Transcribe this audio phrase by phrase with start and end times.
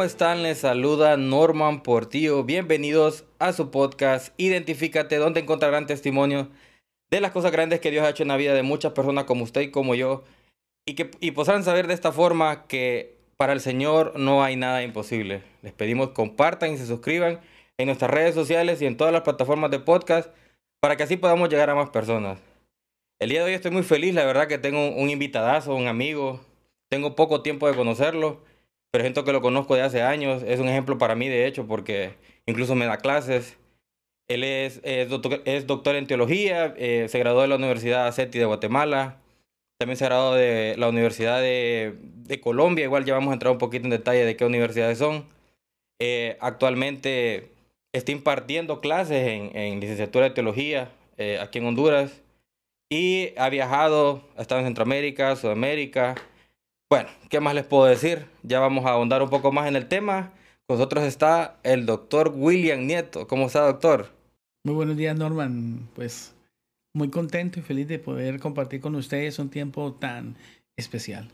[0.00, 0.42] ¿cómo están?
[0.42, 2.42] Les saluda Norman Portillo.
[2.42, 6.48] Bienvenidos a su podcast Identifícate, donde encontrarán testimonio
[7.10, 9.44] de las cosas grandes que Dios ha hecho en la vida de muchas personas como
[9.44, 10.24] usted y como yo.
[10.86, 14.82] Y que y podrán saber de esta forma que para el Señor no hay nada
[14.82, 15.42] imposible.
[15.60, 17.42] Les pedimos compartan y se suscriban
[17.76, 20.30] en nuestras redes sociales y en todas las plataformas de podcast
[20.80, 22.38] para que así podamos llegar a más personas.
[23.18, 26.40] El día de hoy estoy muy feliz, la verdad que tengo un invitadazo, un amigo.
[26.88, 28.48] Tengo poco tiempo de conocerlo
[28.90, 30.42] pero siento que lo conozco de hace años.
[30.42, 32.14] Es un ejemplo para mí, de hecho, porque
[32.46, 33.58] incluso me da clases.
[34.28, 38.38] Él es, es, doctor, es doctor, en teología, eh, se graduó de la Universidad CETI
[38.38, 39.20] de Guatemala,
[39.78, 43.58] también se graduó de la Universidad de, de, Colombia, igual ya vamos a entrar un
[43.58, 45.26] poquito en detalle de qué universidades son.
[45.98, 47.50] Eh, actualmente
[47.92, 52.22] está impartiendo clases en, en licenciatura de teología eh, aquí en Honduras
[52.88, 56.14] y ha viajado, ha estado en Centroamérica, Sudamérica,
[56.90, 58.26] bueno, ¿qué más les puedo decir?
[58.42, 60.32] Ya vamos a ahondar un poco más en el tema.
[60.66, 63.28] Con nosotros está el doctor William Nieto.
[63.28, 64.10] ¿Cómo está, doctor?
[64.64, 65.88] Muy buenos días, Norman.
[65.94, 66.34] Pues
[66.92, 70.34] muy contento y feliz de poder compartir con ustedes un tiempo tan
[70.76, 71.30] especial.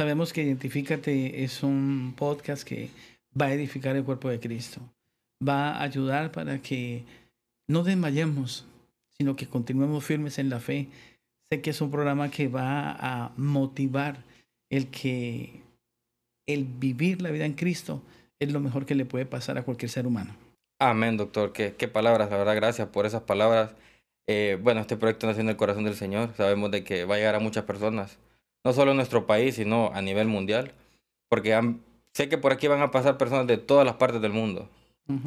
[0.00, 2.88] Sabemos que Identifícate es un podcast que
[3.38, 4.80] va a edificar el cuerpo de Cristo.
[5.46, 7.04] Va a ayudar para que
[7.68, 8.64] no desmayemos,
[9.18, 10.88] sino que continuemos firmes en la fe.
[11.50, 14.24] Sé que es un programa que va a motivar
[14.70, 15.62] el que
[16.46, 18.02] el vivir la vida en Cristo
[18.38, 20.34] es lo mejor que le puede pasar a cualquier ser humano.
[20.78, 21.52] Amén, doctor.
[21.52, 23.74] Qué, qué palabras, la verdad, gracias por esas palabras.
[24.28, 26.34] Eh, bueno, este proyecto nació en el corazón del Señor.
[26.36, 28.18] Sabemos de que va a llegar a muchas personas,
[28.64, 30.72] no solo en nuestro país, sino a nivel mundial,
[31.28, 31.58] porque
[32.12, 34.68] sé que por aquí van a pasar personas de todas las partes del mundo,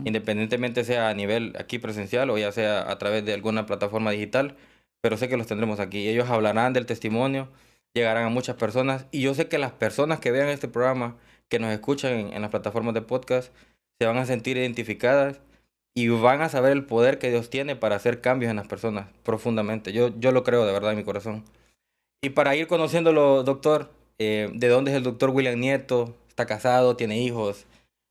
[0.03, 4.57] independientemente sea a nivel aquí presencial o ya sea a través de alguna plataforma digital,
[5.01, 6.09] pero sé que los tendremos aquí.
[6.09, 7.47] Ellos hablarán del testimonio,
[7.93, 9.05] llegarán a muchas personas.
[9.11, 11.17] Y yo sé que las personas que vean este programa,
[11.49, 13.53] que nos escuchan en, las plataformas de podcast,
[13.99, 15.41] se van a sentir identificadas
[15.95, 19.07] y van a saber el poder que Dios tiene para hacer cambios en las personas
[19.23, 19.91] profundamente.
[19.91, 21.43] Yo, yo lo creo de verdad en mi corazón.
[22.21, 26.15] Y para ir conociéndolo, doctor, eh, ¿de dónde es el doctor William Nieto?
[26.27, 26.95] ¿Está casado?
[26.95, 27.65] ¿Tiene hijos?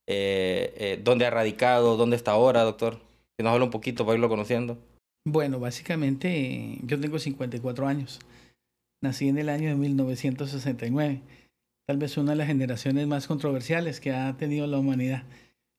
[0.07, 1.97] Eh, eh, ¿Dónde ha radicado?
[1.97, 2.99] ¿Dónde está ahora, doctor?
[3.37, 4.79] Que nos habla un poquito para irlo conociendo.
[5.27, 8.19] Bueno, básicamente yo tengo 54 años.
[9.01, 11.21] Nací en el año de 1969.
[11.87, 15.23] Tal vez una de las generaciones más controversiales que ha tenido la humanidad.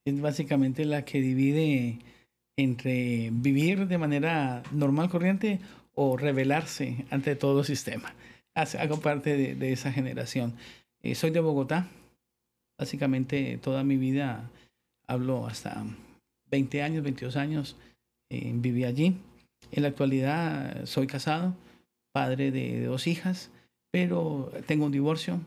[0.05, 1.99] Es básicamente la que divide
[2.57, 5.59] entre vivir de manera normal, corriente,
[5.93, 8.13] o rebelarse ante todo sistema.
[8.55, 10.53] Hago parte de, esa generación.
[11.03, 11.87] Eh, soy de Bogotá.
[12.77, 14.49] Básicamente toda mi vida
[15.07, 15.83] hablo hasta
[16.51, 17.75] 20 años, 22 años.
[18.29, 19.17] Eh, viví allí.
[19.71, 21.53] En la actualidad soy casado
[22.11, 23.51] padre de, dos hijas,
[23.91, 25.39] pero tengo un divorcio.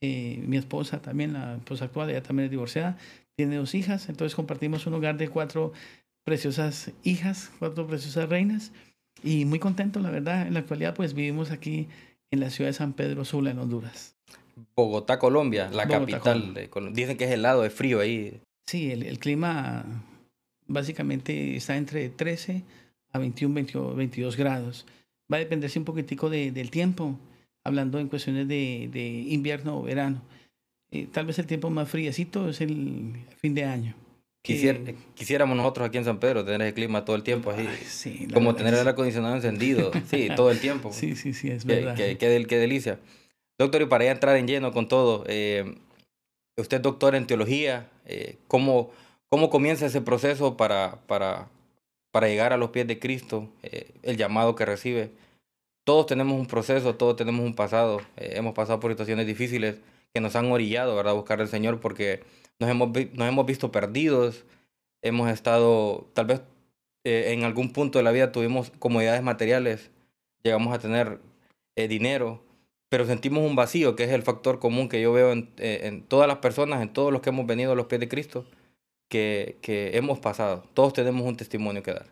[0.00, 2.98] Eh, mi esposa también, la esposa actual, ella también es divorciada,
[3.36, 5.72] tiene dos hijas, entonces compartimos un hogar de cuatro
[6.24, 8.72] preciosas hijas, cuatro preciosas reinas,
[9.22, 10.46] y muy contento, la verdad.
[10.46, 11.88] En la actualidad, pues vivimos aquí
[12.30, 14.16] en la ciudad de San Pedro Sula, en Honduras.
[14.74, 16.54] Bogotá, Colombia, la capital.
[16.54, 17.02] De Colombia.
[17.02, 18.40] Dicen que es helado, es frío ahí.
[18.66, 19.84] Sí, el, el, clima
[20.66, 22.62] básicamente está entre 13
[23.12, 24.86] a 21, 22 grados
[25.32, 27.18] va a dependerse un poquitico de, del tiempo,
[27.64, 30.22] hablando en cuestiones de, de invierno o verano.
[30.92, 33.94] Eh, tal vez el tiempo más fríecito es el fin de año.
[34.42, 37.66] quisiéramos nosotros aquí en San Pedro tener el clima todo el tiempo así.
[37.86, 40.92] sí, como tener el aire acondicionado encendido, sí, todo el tiempo.
[40.92, 41.96] Sí, sí, sí, es verdad.
[41.96, 42.98] Qué, qué, delicia.
[43.58, 45.76] Doctor, y para ya entrar en lleno con todo, eh,
[46.58, 48.90] usted es doctor en teología, eh, ¿cómo,
[49.30, 51.48] ¿cómo comienza ese proceso para, para,
[52.12, 55.10] para llegar a los pies de Cristo, eh, el llamado que recibe.
[55.84, 59.80] Todos tenemos un proceso, todos tenemos un pasado, eh, hemos pasado por situaciones difíciles
[60.14, 62.22] que nos han orillado, a buscar al Señor porque
[62.60, 64.44] nos hemos, nos hemos visto perdidos,
[65.00, 66.42] hemos estado, tal vez
[67.04, 69.90] eh, en algún punto de la vida tuvimos comodidades materiales,
[70.44, 71.18] llegamos a tener
[71.74, 72.44] dinero,
[72.90, 76.38] pero sentimos un vacío, que es el factor común que yo veo en todas las
[76.38, 78.44] personas, en todos los que hemos venido a los pies de Cristo
[79.12, 80.64] que, hemos pasado.
[80.74, 82.06] Todos tenemos un testimonio que dar.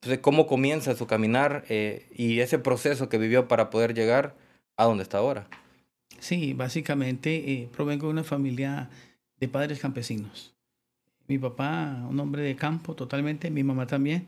[0.00, 4.34] Entonces, ¿cómo comienza su caminar eh, y ese proceso que vivió para poder llegar
[4.76, 5.48] a donde está ahora?
[6.18, 8.90] Sí, básicamente eh, provengo de una familia
[9.40, 10.54] de padres campesinos.
[11.26, 14.26] Mi papá, un hombre de campo totalmente, mi mamá también.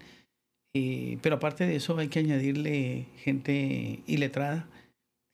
[0.72, 4.66] Eh, pero aparte de eso hay que añadirle gente iletrada,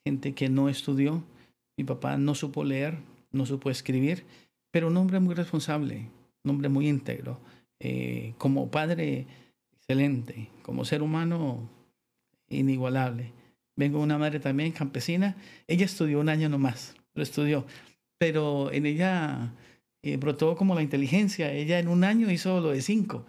[0.05, 1.23] gente que no estudió.
[1.77, 2.99] Mi papá no supo leer,
[3.31, 4.25] no supo escribir,
[4.73, 6.09] pero un hombre muy responsable,
[6.45, 7.41] un hombre muy íntegro,
[7.81, 9.27] eh, como padre
[9.77, 11.69] excelente, como ser humano
[12.49, 13.33] inigualable.
[13.77, 15.37] Vengo de una madre también campesina,
[15.67, 17.67] ella estudió un año nomás, lo estudió,
[18.19, 19.53] pero en ella
[20.03, 21.53] eh, brotó como la inteligencia.
[21.53, 23.25] Ella en un año hizo lo de cinco.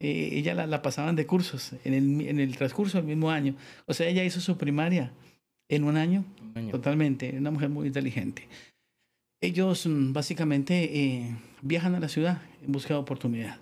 [0.00, 3.54] Eh, ella la, la, pasaban de cursos en el, en el transcurso del mismo año.
[3.86, 5.12] O sea, ella hizo su primaria
[5.68, 6.70] en un año, un año.
[6.70, 7.34] totalmente.
[7.36, 8.48] Una mujer muy inteligente.
[9.40, 13.58] Ellos mm, básicamente eh, viajan a la ciudad en busca de oportunidad.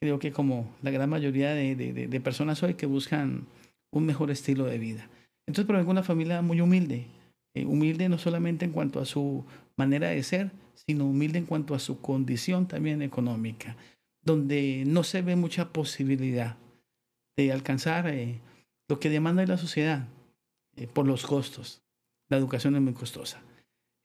[0.00, 3.46] Creo que como la gran mayoría de, de, personas hoy que buscan
[3.92, 5.08] un mejor estilo de vida.
[5.46, 7.06] Entonces provengo de una familia muy humilde,
[7.54, 9.44] eh, humilde no solamente en cuanto a su
[9.76, 10.52] manera de ser,
[10.86, 13.76] sino humilde en cuanto a su condición también económica,
[14.22, 16.56] donde no se ve mucha posibilidad
[17.36, 18.40] de alcanzar eh,
[18.88, 20.06] lo que demanda la sociedad
[20.92, 21.82] por los costos.
[22.28, 23.42] La educación es muy costosa.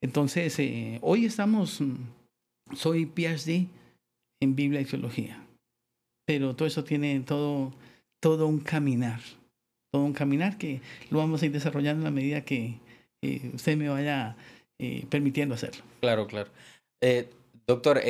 [0.04, 0.60] Entonces,
[1.02, 1.96] hoy estamos, mm,
[2.76, 3.68] soy PhD
[4.42, 5.42] en Biblia y Teología,
[6.28, 7.72] pero todo eso tiene todo,
[8.22, 9.22] todo un caminar
[9.94, 12.80] todo un caminar que lo vamos a ir desarrollando en la medida que
[13.22, 14.36] eh, usted me vaya
[14.80, 15.84] eh, permitiendo hacerlo.
[16.02, 16.50] Claro, claro.
[17.00, 17.30] Eh,
[17.68, 18.02] doctor,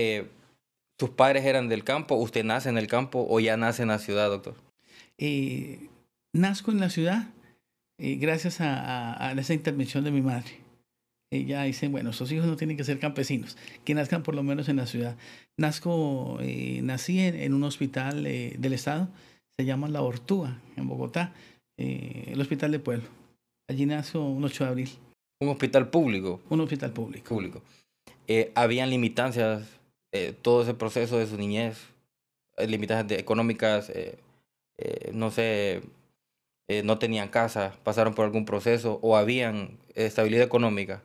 [0.97, 2.15] ¿tus padres eran del campo?
[2.15, 4.55] ¿Usted nace en el campo o ya nace en la ciudad, doctor?
[6.33, 7.27] nazco en la ciudad
[7.97, 10.62] gracias a, a, esa intervención de mi madre.
[11.33, 14.69] Ella dice, bueno, esos hijos no tienen que ser campesinos, que nazcan por lo menos
[14.69, 15.17] en la ciudad.
[15.57, 16.39] Nazco,
[16.81, 19.09] nací en, en, un hospital del estado,
[19.57, 21.33] se llama La Ortúa, en Bogotá
[21.77, 23.07] eh, el Hospital de Pueblo.
[23.67, 24.89] Allí nació un 8 de abril.
[25.41, 26.41] ¿Un hospital público?
[26.49, 27.29] Un hospital público.
[27.29, 27.61] Público.
[28.27, 29.67] Eh, ¿Habían limitancias
[30.11, 31.79] eh, todo ese proceso de su niñez?
[32.57, 33.91] ¿Limitancias económicas?
[35.13, 35.81] no sé,
[36.83, 41.03] no tenían casa, pasaron por algún proceso o habían estabilidad económica?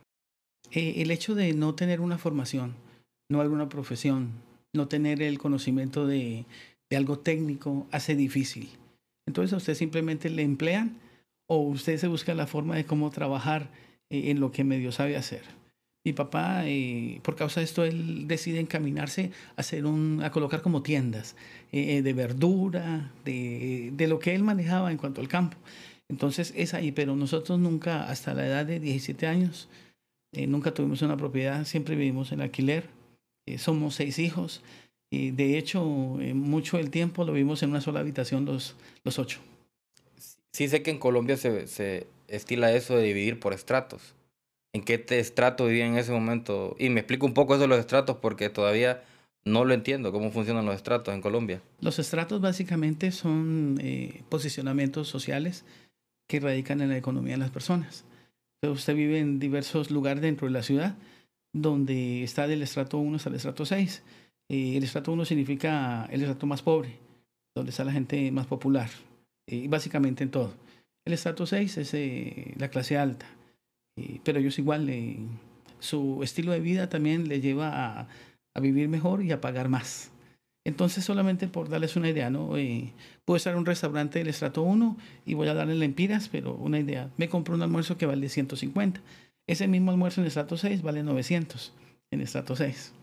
[0.71, 2.75] El hecho de no tener una formación,
[3.29, 4.31] no alguna profesión,
[4.73, 6.45] no tener el conocimiento de,
[6.91, 8.69] algo técnico hace difícil
[9.29, 10.97] entonces a usted simplemente le emplean
[11.47, 13.69] o usted se busca la forma de cómo trabajar
[14.09, 15.43] eh, en lo que medio sabe hacer.
[16.03, 20.63] Mi papá, eh, por causa de esto, él decide encaminarse a, hacer un, a colocar
[20.63, 21.35] como tiendas
[21.71, 25.57] eh, de verdura, de, de, lo que él manejaba en cuanto al campo.
[26.09, 29.69] Entonces es ahí, pero nosotros nunca, hasta la edad de 17 años,
[30.33, 32.89] nunca tuvimos una propiedad, siempre vivimos en alquiler,
[33.57, 34.61] somos seis hijos,
[35.11, 39.39] y de hecho, mucho del tiempo lo vimos en una sola habitación los, los ocho.
[40.53, 44.15] Sí sé que en Colombia se, se estila eso de dividir por estratos.
[44.71, 46.75] ¿En qué estrato vivía en ese momento?
[46.77, 49.03] Y me explico un poco eso de los estratos porque todavía
[49.45, 51.61] no lo entiendo, cómo funcionan los estratos en Colombia.
[51.81, 55.65] Los estratos básicamente son eh, posicionamientos sociales
[56.27, 58.05] que radican en la economía de las personas.
[58.61, 60.95] Usted vive en diversos lugares dentro de la ciudad,
[61.53, 64.03] donde está del estrato 1 hasta el estrato 6
[64.49, 66.97] el estrato 1 significa el estrato más pobre,
[67.55, 68.89] donde está la gente más popular,
[69.47, 70.53] y básicamente en todo.
[71.05, 73.27] El estrato 6 es eh, la clase alta,
[74.23, 74.89] pero ellos igual,
[75.79, 78.07] su estilo de vida también le lleva a,
[78.59, 80.11] vivir mejor y a pagar más.
[80.69, 82.55] Entonces, solamente por darles una idea, ¿no?
[82.55, 82.93] Eh,
[83.25, 86.77] puedo estar en un restaurante del estrato 1 y voy a darle lempiras, pero una
[86.77, 87.09] idea.
[87.17, 89.01] Me compro un almuerzo que vale 150.
[89.47, 91.73] Ese mismo almuerzo en el estrato 6 vale 900
[92.11, 92.93] en el estrato 6.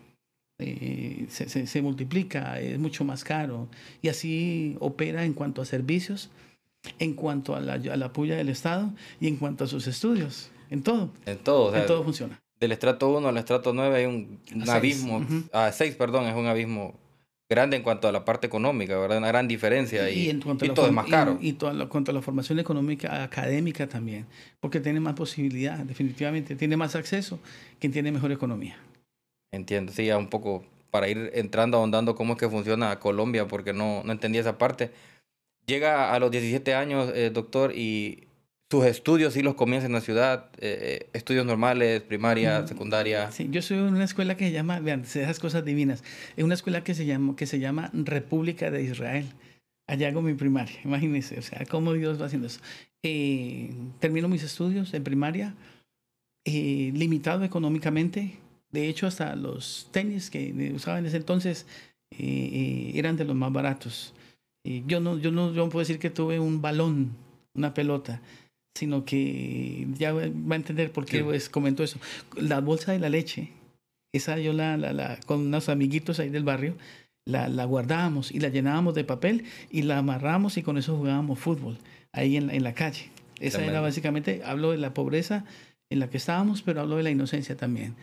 [0.59, 3.67] Eh, se, se, se, multiplica, es mucho más caro.
[4.01, 6.29] Y así opera en cuanto a servicios,
[6.99, 10.51] en cuanto a la, a la puya del Estado y en cuanto a sus estudios.
[10.69, 11.11] En todo.
[11.25, 11.75] En todo.
[11.75, 12.41] en todo funciona.
[12.61, 14.39] Del estrato 1 al estrato 9 hay un,
[14.69, 15.25] abismo.
[15.51, 16.97] A 6, perdón, es un abismo
[17.49, 19.17] grande en cuanto a la parte económica, ¿verdad?
[19.17, 21.37] Una gran diferencia y, y, en cuanto y todo es más caro.
[21.41, 24.25] Y, y todo, en cuanto a la formación económica académica también,
[24.59, 27.39] porque tiene más posibilidad, definitivamente, tiene más acceso
[27.79, 28.77] quien tiene mejor economía.
[29.51, 33.73] Entiendo, sí, ya un poco para ir entrando, ahondando cómo es que funciona Colombia, porque
[33.73, 34.91] no, no entendía esa parte.
[35.65, 38.27] Llega a los 17 años, eh, doctor, y
[38.69, 43.31] sus estudios sí los comienza en la ciudad, eh, eh, estudios normales, primaria, mm, secundaria.
[43.31, 46.03] Sí, yo soy en una escuela que se llama, vean, esas cosas divinas,
[46.35, 49.25] es una escuela que se llama, que se llama República de Israel.
[49.87, 52.59] Allá hago mi primaria, imagínense, o sea, cómo Dios va haciendo eso.
[53.99, 55.55] termino mis estudios en primaria,
[56.45, 58.37] limitado económicamente,
[58.71, 61.65] de hecho, hasta los tenis que usaba en ese entonces
[62.11, 64.13] eh, eh, eran de los más baratos.
[64.63, 67.15] Yo no, yo no, yo puedo decir que tuve un balón,
[67.53, 68.21] una pelota,
[68.77, 71.99] sino que ya va a entender por qué pues, comentó eso.
[72.35, 73.51] La bolsa de la leche,
[74.13, 76.77] esa yo la, la, la, con unos amiguitos ahí del barrio,
[77.25, 81.39] la, la guardábamos y la llenábamos de papel y la amarramos y con eso jugábamos
[81.39, 81.77] fútbol
[82.13, 83.09] ahí en, en la calle.
[83.39, 85.45] Esa era básicamente, hablo de la pobreza
[85.91, 87.95] en la que estábamos, pero hablo de la inocencia también.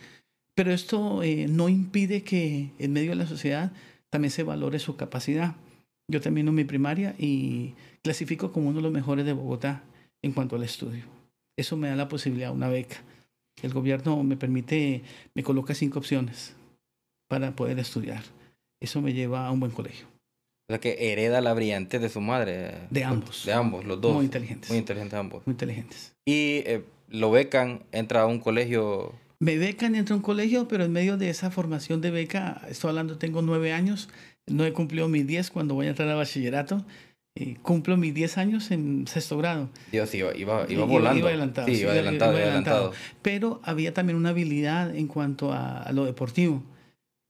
[0.55, 3.73] Pero esto eh, no impide que en medio de la sociedad
[4.09, 5.55] también se valore su capacidad.
[6.09, 9.83] Yo termino mi primaria y clasifico como uno de los mejores de Bogotá
[10.25, 11.03] en cuanto al estudio.
[11.55, 12.97] Eso me da la posibilidad de una beca.
[13.61, 15.03] El gobierno me permite,
[15.35, 16.55] me coloca cinco opciones.
[17.27, 18.23] para poder estudiar.
[18.79, 20.05] Eso me lleva a un buen colegio.
[20.67, 22.75] O sea que hereda la brillantez de su madre.
[22.89, 23.45] De ambos.
[23.45, 24.13] De ambos, los dos.
[24.13, 24.69] Muy inteligentes.
[24.69, 25.45] Muy inteligentes ambos.
[25.45, 26.15] Muy inteligentes.
[26.25, 29.13] Y eh, lo becan, entra a un colegio.
[29.39, 32.89] Me becan, entra a un colegio, pero en medio de esa formación de beca, estoy
[32.89, 34.09] hablando, tengo nueve años,
[34.47, 36.85] no he cumplido mis diez cuando voy a entrar a bachillerato.
[37.35, 39.69] Eh, cumplo mis diez años en sexto grado.
[39.91, 41.19] Dios, iba, iba, iba volando.
[41.19, 41.67] Iba adelantado.
[41.67, 42.91] Sí, iba adelantado, iba adelantado.
[43.21, 46.63] Pero había también una habilidad en cuanto a, a lo deportivo.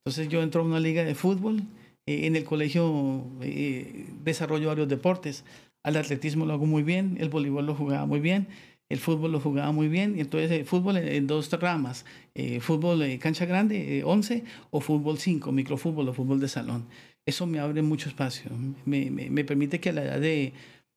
[0.06, 1.64] Entonces yo entro a una liga de fútbol
[2.06, 5.44] eh, en el colegio eh, desarrollo varios deportes.
[5.84, 8.48] Al atletismo lo hago muy bien, el voleibol lo jugaba muy bien,
[8.90, 10.20] el fútbol lo jugaba muy bien.
[10.20, 16.10] Entonces, el fútbol en, dos ramas: eh, fútbol cancha grande, 11, o fútbol 5, microfútbol
[16.10, 16.86] o fútbol de salón.
[17.26, 18.52] Eso me abre mucho espacio.
[18.86, 20.54] Me, me, me permite que a la edad de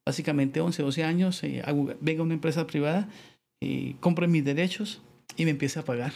[0.06, 1.42] básicamente 11, 12 años
[2.00, 3.08] venga una empresa privada,
[4.00, 5.02] compre mis derechos
[5.36, 6.12] y me empiece a pagar.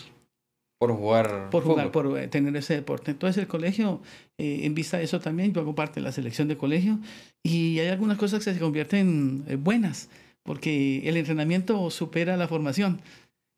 [0.83, 1.49] Por jugar.
[1.51, 3.13] Por jugar, por eh, tener ese deporte.
[3.13, 4.01] Entonces el colegio,
[4.37, 6.99] eh, en vista de eso también, yo hago parte de la selección de colegio
[7.45, 10.09] y hay algunas cosas que se convierten eh, buenas,
[10.43, 13.01] porque el entrenamiento supera la formación.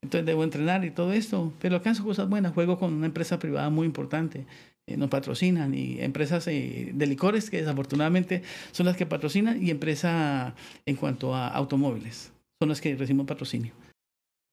[0.03, 2.53] Entonces debo entrenar y todo esto, pero alcanzo cosas buenas.
[2.53, 4.45] Juego con una empresa privada muy importante,
[4.87, 10.55] nos patrocinan y empresas de licores que desafortunadamente son las que patrocinan y empresa
[10.87, 13.73] en cuanto a automóviles, son las que recibimos patrocinio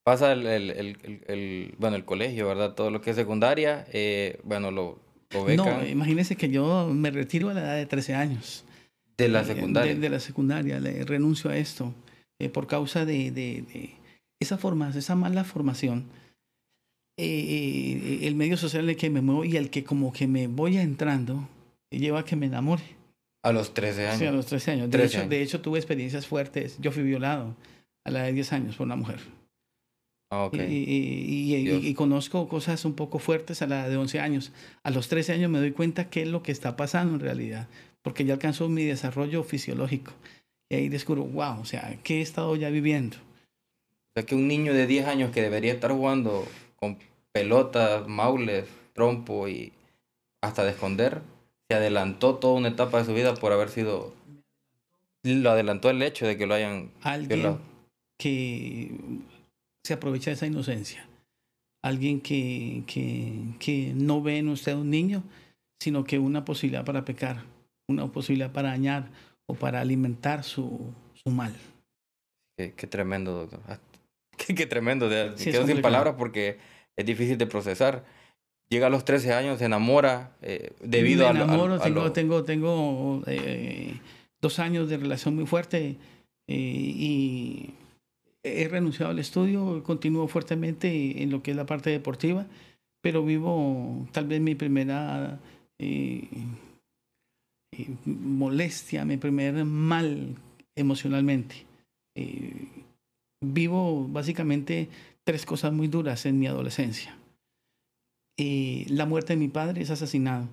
[0.03, 2.73] pasa el, el, el, el, bueno, el colegio, ¿verdad?
[2.73, 4.99] Todo lo que es secundaria, eh, bueno, lo,
[5.31, 5.65] lo becan.
[5.65, 8.65] No, imagínese que yo me retiro a la edad de 13 años.
[9.17, 9.95] ¿De la secundaria?
[9.95, 11.93] De, la secundaria, le renuncio a esto
[12.39, 13.91] eh, por causa de, de, de,
[14.39, 16.05] esa formación, esa mala formación.
[17.23, 20.47] Eh, el medio social en el que me muevo y el que como que me
[20.47, 21.47] voy entrando
[21.91, 22.81] lleva a que me enamore.
[23.43, 24.19] A los 13 años.
[24.19, 24.89] Sí, a los 13 años.
[24.89, 26.77] De, hecho, de hecho, tuve experiencias fuertes.
[26.79, 27.55] Yo fui violado
[28.05, 29.19] a la de 10 años por una mujer.
[30.31, 30.65] Ah, okay.
[30.71, 34.51] y, y, y, conozco cosas un poco fuertes a la de 11 años.
[34.81, 37.67] A los 13 años me doy cuenta qué es lo que está pasando en realidad,
[38.01, 40.13] porque ya alcanzó mi desarrollo fisiológico.
[40.69, 43.17] Y ahí descubro, wow, o sea, ¿qué he estado ya viviendo?
[43.17, 46.47] O sea, que un niño de 10 años que debería estar jugando
[46.77, 46.97] con
[47.33, 49.73] pelotas, maules, trompo y
[50.41, 51.21] hasta de esconder,
[51.69, 54.13] se adelantó toda una etapa de su vida por haber sido...
[55.23, 57.61] Lo adelantó el hecho de que lo hayan Alguien violado.
[58.17, 58.91] que
[59.83, 61.07] se aprovecha de esa inocencia.
[61.83, 65.23] Alguien que, que, que no ve en usted un niño,
[65.79, 67.43] sino que una posibilidad para pecar,
[67.87, 69.09] una posibilidad para dañar
[69.47, 71.55] o para alimentar su, su mal.
[72.57, 73.59] Qué, qué, tremendo, doctor.
[74.37, 75.07] Qué, qué tremendo.
[75.37, 76.57] Sí, quedo sin palabras porque
[76.97, 78.03] es difícil de procesar.
[78.69, 82.01] Llega a los 13 años, se enamora eh, debido Me enamoro, a, a, a tengo,
[82.01, 82.13] lo...
[82.13, 83.99] tengo, tengo eh,
[84.41, 85.97] dos años de relación muy fuerte
[86.47, 87.73] eh, y
[88.43, 92.47] he renunciado al estudio, continúo fuertemente en lo que es la parte deportiva,
[93.01, 95.39] pero vivo tal vez mi primera
[95.79, 96.27] eh,
[98.05, 100.35] molestia, mi primer mal
[100.75, 101.65] emocionalmente.
[102.15, 102.67] Eh,
[103.43, 104.89] vivo básicamente
[105.25, 107.17] tres cosas muy duras en mi adolescencia.
[108.37, 110.47] Eh, la muerte de mi padre es asesinado.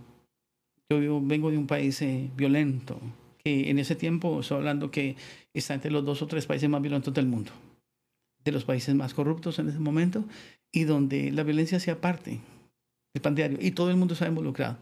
[0.90, 2.02] Yo vivo, vengo de un país
[2.37, 2.98] violento,
[3.44, 5.16] que en ese tiempo estoy hablando que
[5.52, 7.52] está entre los dos o tres países más violentos del mundo
[8.44, 10.25] de los países más corruptos en ese momento
[10.72, 12.40] y donde la violencia sea parte
[13.14, 14.76] del pan y todo el mundo se ha involucrado,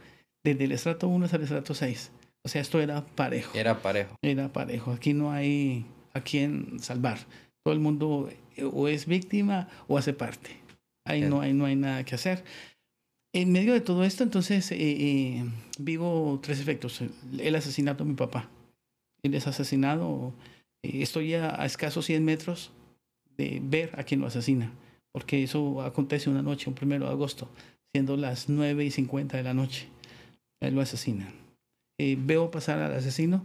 [0.45, 2.11] desde el estrato 1 hasta el estrato 6.
[2.45, 3.57] O sea, esto era parejo.
[3.57, 4.17] Era parejo.
[4.23, 4.93] Era parejo.
[4.93, 7.19] Aquí no hay a quien salvar.
[7.65, 8.29] Todo el mundo
[8.73, 10.57] o es víctima o hace parte.
[11.05, 12.43] Ahí no hay, no hay nada que hacer.
[13.33, 15.45] En medio de todo esto, entonces, eh, eh,
[15.79, 17.03] vivo tres efectos.
[17.39, 18.49] El asesinato de mi papá.
[19.23, 20.33] Él es asesinado.
[20.83, 22.73] Eh, estoy a, a escasos 100 metros
[23.37, 24.73] de ver a quien lo asesina,
[25.13, 27.49] porque eso acontece una noche, un primero de agosto,
[27.93, 29.89] siendo las 9 y 50 de la noche.
[30.61, 31.31] Él lo asesina.
[31.99, 33.45] Veo pasar al asesino.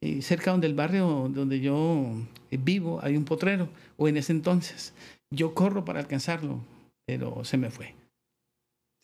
[0.00, 2.12] Eh, cerca donde el barrio donde yo
[2.50, 4.94] eh, vivo hay un potrero, o en ese entonces.
[5.30, 6.60] Yo corro para alcanzarlo,
[7.06, 7.94] pero se me fue.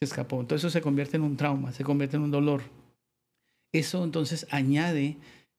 [0.00, 0.40] Se escapó.
[0.40, 2.62] Entonces eso se convierte en un trauma, se convierte en un dolor.
[3.72, 5.16] Eso entonces añade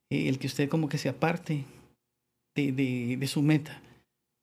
[0.10, 1.66] eh, el que usted como que se aparte
[2.56, 3.82] de, de, de su meta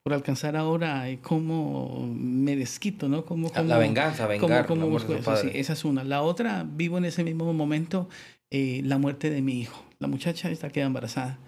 [0.03, 3.25] por alcanzar ahora cómo me desquito, ¿no?
[3.25, 4.67] Como, como, la venganza, vengar.
[4.67, 6.03] Cómo, cómo busco eso, sí, esa es una.
[6.03, 8.09] La otra, vivo en ese mismo momento
[8.51, 9.83] eh, la muerte de mi hijo.
[10.01, 11.39] La muchacha está queda embarazada.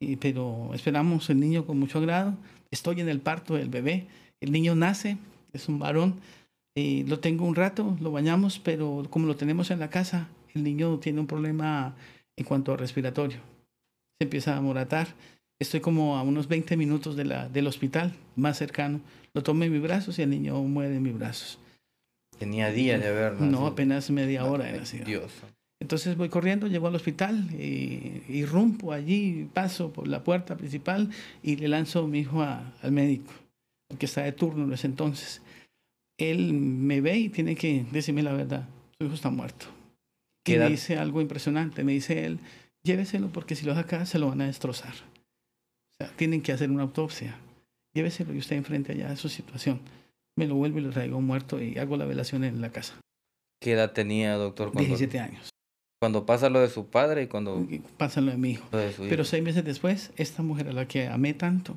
[0.00, 2.34] Y, pero esperamos el niño con mucho agrado.
[2.70, 4.06] Estoy en el parto del bebé.
[4.40, 5.18] El niño nace,
[5.52, 6.20] es un varón.
[6.76, 10.62] Eh, lo tengo un rato, lo bañamos, pero como lo tenemos en la casa, el
[10.62, 11.94] niño tiene un problema
[12.36, 13.38] en cuanto a respiratorio.
[14.18, 15.08] Se empieza a moratar
[15.62, 19.00] Estoy como a unos 20 minutos de la, del hospital más cercano.
[19.32, 21.58] Lo tomé en mis brazos y el niño muere en mis brazos.
[22.38, 23.50] Tenía días de haber nacido.
[23.60, 25.04] No, apenas media hora Ay, nacido.
[25.04, 25.30] Dios.
[25.80, 31.10] Entonces voy corriendo, llego al hospital, y irrumpo allí, paso por la puerta principal
[31.44, 33.32] y le lanzo a mi hijo a- al médico,
[33.98, 35.42] que está de turno en ese entonces.
[36.18, 38.68] Él me ve y tiene que decirme la verdad.
[38.98, 39.66] Su hijo está muerto.
[40.44, 41.84] ¿Qué Y me dice algo impresionante.
[41.84, 42.38] Me dice él,
[42.84, 44.94] lléveselo porque si lo deja acá se lo van a destrozar.
[45.92, 47.36] O sea, tienen que hacer una autopsia.
[47.94, 49.80] Lléveselo y usted enfrente allá de su situación.
[50.36, 52.94] Me lo vuelvo y lo traigo muerto y hago la velación en la casa.
[53.60, 55.50] ¿Qué edad tenía, doctor, cuando, 17 años.
[56.00, 57.66] cuando pasa lo de su padre y cuando
[57.98, 58.66] Pasa lo de mi hijo.
[58.76, 59.04] de hijo?
[59.08, 61.76] Pero seis meses después, esta mujer a la que amé tanto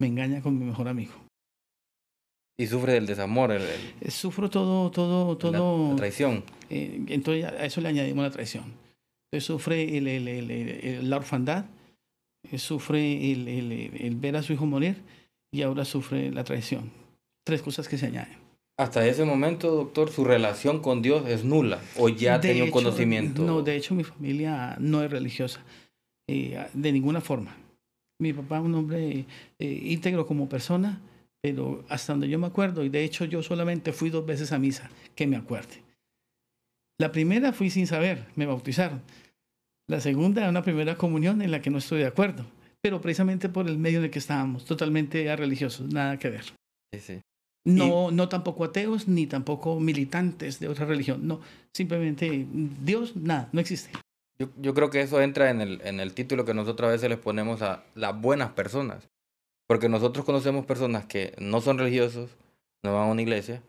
[0.00, 1.12] me engaña con mi mejor amigo.
[2.58, 5.90] Y sufre del desamor, el- el- Eh, Sufro todo, todo, la- todo.
[5.90, 6.44] la traición.
[6.70, 8.64] eh, entonces a eso le añadimos la traición.
[9.32, 11.68] Entonces sufre el, la orfandad, eh,
[12.56, 14.96] sufre el, el- el- ver a su hijo morir
[15.52, 16.90] y ahora sufre la traición.
[17.44, 18.38] Tres cosas que se añaden.
[18.78, 22.70] Hasta ese momento, doctor, su relación con Dios es nula o ya De tenía un
[22.70, 23.42] conocimiento.
[23.44, 25.60] No, de hecho mi familia no es religiosa,
[26.28, 27.56] eh, de ninguna forma.
[28.18, 29.24] Mi papá es un hombre
[29.58, 31.00] eh, íntegro como persona,
[31.42, 34.58] pero hasta donde yo me acuerdo, y de hecho yo solamente fui dos veces a
[34.58, 35.82] misa, que me acuerde.
[36.98, 39.02] La primera fui sin saber, me bautizaron.
[39.90, 42.46] La segunda era una primera comunión en la que no estoy de acuerdo,
[42.80, 46.44] pero precisamente por el medio en el que estábamos, totalmente religiosos, nada que ver.
[46.92, 47.20] Sí, sí.
[47.64, 51.26] No, no tampoco ateos ni tampoco militantes de otra religión.
[51.26, 51.40] No,
[51.74, 52.46] simplemente
[52.84, 53.90] Dios, nada, no existe.
[54.38, 57.10] Yo, yo creo que eso entra en el, en el título que nosotros a veces
[57.10, 59.08] les ponemos a las buenas personas.
[59.66, 62.30] Porque nosotros conocemos personas que no son religiosos,
[62.84, 63.60] no van a una iglesia,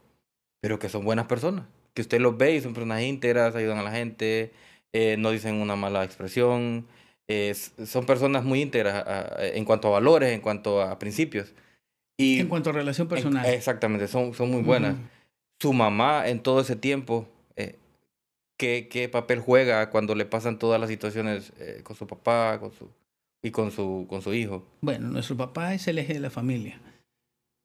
[0.62, 1.66] pero que son buenas personas.
[1.96, 4.54] Que usted los ve y son personas íntegras, ayudan a la gente,
[4.94, 6.86] eh, no dicen una mala expresión.
[7.28, 11.54] eh, son personas muy íntegras a- a- en cuanto a valores, en cuanto a principios.
[12.20, 13.46] Y En cuanto a relación en- personal.
[13.46, 14.96] exactamente, son, son muy buenas.
[15.62, 17.78] Su mamá en todo ese tiempo, eh,
[18.58, 22.90] ¿qué, ¿qué papel juega cuando le pasan todas las situaciones con su papá con su,
[23.42, 24.66] y con su, con su hijo?
[24.82, 26.82] Bueno, nuestro papá es el eje de la familia.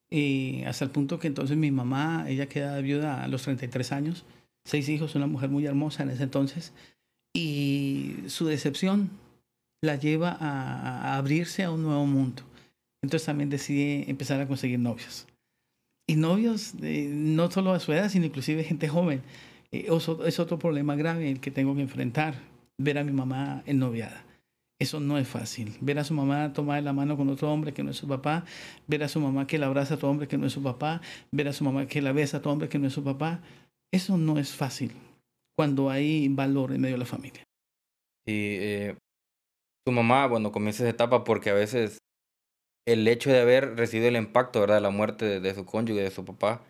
[0.08, 4.24] Y hasta el punto que entonces mi mamá, ella queda viuda a los 33 años,
[4.64, 6.72] seis hijos, una mujer muy hermosa en ese entonces,
[7.36, 9.10] y su decepción
[9.82, 12.42] la lleva a, abrirse a un nuevo mundo.
[13.02, 15.26] Entonces también decide empezar a conseguir novios.
[16.08, 19.20] Y novios, no solo a su edad, sino inclusive gente joven.
[19.70, 19.88] Eh,
[20.24, 22.36] es otro problema grave el que tengo que enfrentar,
[22.78, 24.24] ver a mi mamá ennoviada.
[24.78, 25.76] Eso no es fácil.
[25.80, 28.44] Ver a su mamá tomar la mano con otro hombre que no es su papá,
[28.86, 31.02] ver a su mamá que la abraza a otro hombre que no es su papá,
[31.32, 33.40] ver a su mamá que la besa a otro hombre que no es su papá,
[33.90, 34.92] eso no es fácil
[35.56, 37.42] cuando hay valor en medio de la familia.
[38.26, 38.96] Y eh,
[39.86, 41.98] su mamá, bueno, comienza esa etapa porque a veces
[42.86, 44.76] el hecho de haber recibido el impacto, ¿verdad?
[44.76, 46.62] de La muerte de, de su cónyuge, de su papá,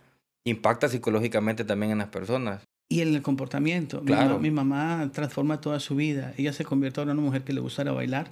[0.47, 2.65] impacta psicológicamente también en las personas.
[2.89, 4.01] Y en el comportamiento.
[4.01, 4.39] Mi Claro.
[4.39, 6.33] Mi, mamá transforma toda su vida.
[6.37, 8.31] Ella se convierte ahora en una mujer que le gusta bailar.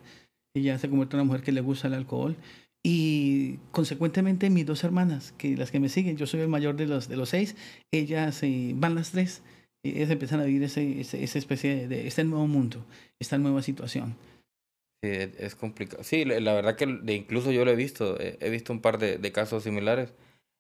[0.55, 2.37] Ella se convierte en una mujer que le gusta el alcohol.
[2.85, 6.87] Y consecuentemente mis dos hermanas, que las que me siguen, yo soy el mayor de
[6.87, 7.57] los, de los seis,
[7.93, 9.43] ellas eh, van las tres.
[9.85, 12.85] Ellas empiezan a vivir ese, ese- esa especie de, de este nuevo mundo,
[13.21, 14.17] esta nueva situación.
[15.03, 16.03] Sí, es es complicado.
[16.03, 18.99] Sí, la verdad que de incluso yo lo he visto, eh, he visto un par
[18.99, 20.15] de, casos similares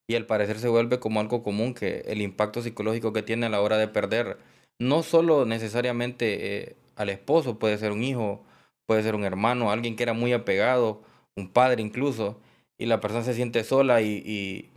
[0.07, 3.49] y al parecer se vuelve como algo común que el impacto psicológico que tiene a
[3.49, 4.37] la hora de perder,
[4.79, 8.45] no solo necesariamente eh, al esposo, puede ser un hijo,
[8.87, 11.03] puede ser un hermano, alguien que era muy apegado,
[11.37, 12.39] un padre incluso,
[12.77, 14.69] y la persona se siente sola y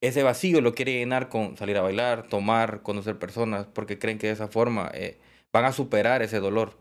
[0.00, 4.26] ese vacío lo quiere llenar con salir a bailar, tomar, conocer personas, porque creen que
[4.28, 5.18] de esa forma eh,
[5.52, 6.76] van a superar ese dolor.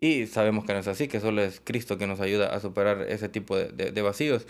[0.00, 3.02] Y sabemos que no es así, que solo es Cristo que nos ayuda a superar
[3.02, 4.46] ese tipo de, de- vacíos.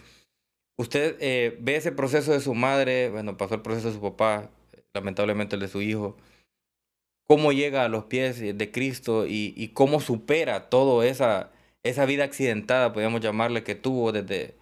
[0.78, 4.50] Usted eh, ve ese proceso de su madre, bueno, pasó el proceso de su papá,
[4.94, 6.16] lamentablemente el de su hijo.
[7.28, 11.50] ¿Cómo llega a los pies de Cristo y, y cómo supera toda esa,
[11.84, 14.56] esa vida accidentada, podríamos llamarle, que tuvo desde,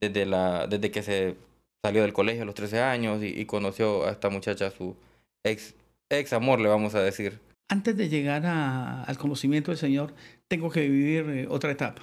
[0.00, 1.36] desde, la, desde que se
[1.84, 4.96] salió del colegio a los 13 años y, y conoció a esta muchacha, su
[5.44, 5.74] ex,
[6.10, 7.40] ex amor, le vamos a decir?
[7.68, 10.14] Antes de llegar a- al conocimiento del Señor,
[10.48, 12.02] tengo que vivir eh, otra etapa.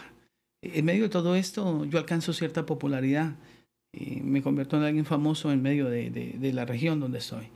[0.62, 3.34] En medio de todo esto, yo alcanzo cierta popularidad
[3.91, 7.48] y me convierto en alguien famoso en medio de, de- de la región donde estoy.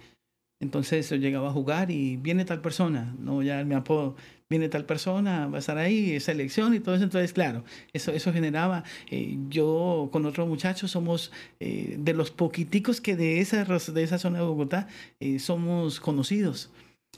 [0.60, 4.16] Entonces yo llegaba a jugar y viene tal persona, no ya me apodo,
[4.50, 7.04] viene tal persona, va a estar ahí, esa elección y todo eso.
[7.04, 13.02] Entonces, claro, eso, eso generaba, eh, yo con otros muchachos somos eh, de los poquiticos
[13.02, 14.88] que de esa, de esa zona de Bogotá
[15.20, 16.70] eh, somos conocidos.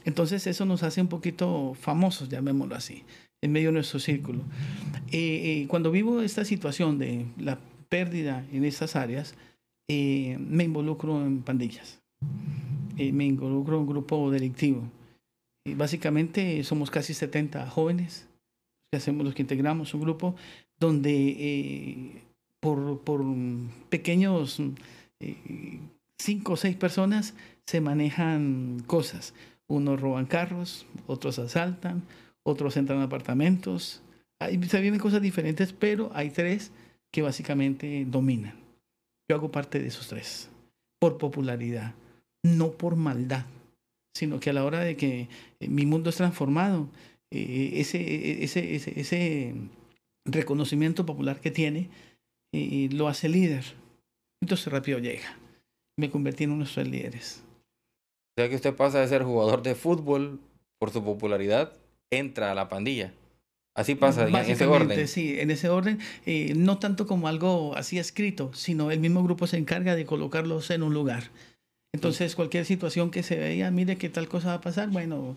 [0.04, 3.04] Entonces eso nos hace un poquito famosos, llamémoslo así,
[3.42, 4.42] en medio de nuestro círculo.
[5.66, 9.34] Cuando vivo esta situación de la pérdida en estas áreas,
[9.88, 11.98] me involucro en pandillas.
[12.96, 14.88] me involucro en un grupo delictivo.
[15.68, 18.26] Y básicamente somos casi 70 jóvenes
[18.90, 20.34] que hacemos, los que integramos un grupo
[20.80, 22.22] donde eh,
[22.60, 23.22] por, por,
[23.90, 24.60] pequeños
[25.20, 25.80] eh,
[26.16, 27.34] cinco o seis personas
[27.66, 29.34] se manejan cosas.
[29.66, 32.02] Unos roban carros, otros asaltan,
[32.42, 34.00] otros entran a apartamentos.
[34.40, 36.70] Ahí se vienen cosas diferentes, pero hay tres
[37.10, 38.54] que básicamente dominan.
[39.28, 40.48] Yo hago parte de esos tres,
[40.98, 41.94] por popularidad,
[42.42, 43.44] no por maldad,
[44.18, 45.28] sino que a la hora de que
[45.60, 46.88] eh, mi mundo es transformado,
[47.30, 49.54] eh, ese, ese, ese, ese,
[50.24, 51.88] reconocimiento popular que tiene
[52.52, 53.64] eh, lo hace líder.
[54.42, 55.38] Entonces rápido llega.
[55.96, 57.42] Me convertí en uno de sus líderes.
[58.36, 60.40] O sea que usted pasa de ser jugador de fútbol
[60.78, 61.72] por su popularidad,
[62.10, 63.12] entra a la pandilla.
[63.74, 65.06] Así pasa, en ese orden.
[65.06, 69.46] Sí, en ese orden, eh, no tanto como algo así escrito, sino el mismo grupo
[69.46, 71.30] se encarga de colocarlos en un lugar.
[71.92, 75.36] Entonces, cualquier situación que se veía, mire qué tal cosa va a pasar, bueno,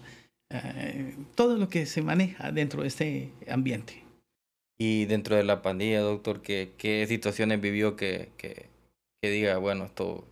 [0.50, 4.04] eh, todo lo que se maneja dentro de este ambiente.
[4.78, 8.68] Y dentro de la pandilla, doctor, ¿qué, qué situaciones vivió que, que,
[9.22, 10.26] que diga, bueno, esto,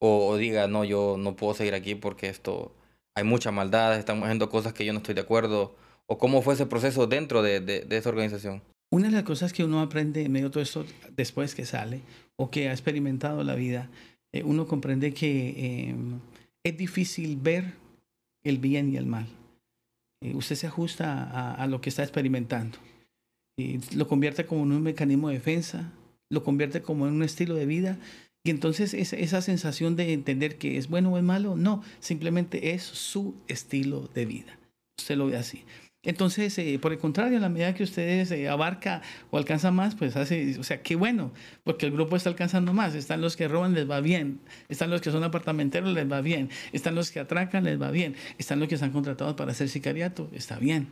[0.00, 2.72] o, o, diga, no, yo no puedo seguir aquí porque esto,
[3.14, 5.74] hay mucha maldad, estamos haciendo cosas que yo no estoy de acuerdo,
[6.06, 8.62] o cómo fue ese proceso dentro de, de, de esa organización?
[8.92, 10.84] Una de las cosas que uno aprende en medio de todo esto
[11.16, 12.00] después que sale
[12.36, 13.88] o que ha experimentado la vida,
[14.32, 15.94] eh, uno comprende que eh,
[16.64, 17.74] es difícil ver
[18.44, 19.26] el bien y el mal.
[20.22, 22.78] Eh, usted se ajusta a, lo que está experimentando.
[23.58, 25.92] Y lo convierte como en un mecanismo de defensa,
[26.30, 27.98] lo convierte como en un estilo de vida.
[28.44, 32.82] Y entonces esa sensación de entender que es bueno o es malo, no, simplemente es
[32.82, 34.58] su estilo de vida.
[34.98, 35.62] Usted lo ve así.
[36.02, 39.94] Entonces, eh, por el contrario, a la medida que ustedes eh, abarca o alcanza más,
[39.94, 41.32] pues hace, o sea, qué bueno,
[41.62, 42.94] porque el grupo está alcanzando más.
[42.94, 44.40] Están los que roban, les va bien.
[44.68, 46.48] Están los que son apartamenteros, les va bien.
[46.72, 48.16] Están los que atracan, les va bien.
[48.38, 50.88] Están los que están contratados para hacer sicariato, está bien.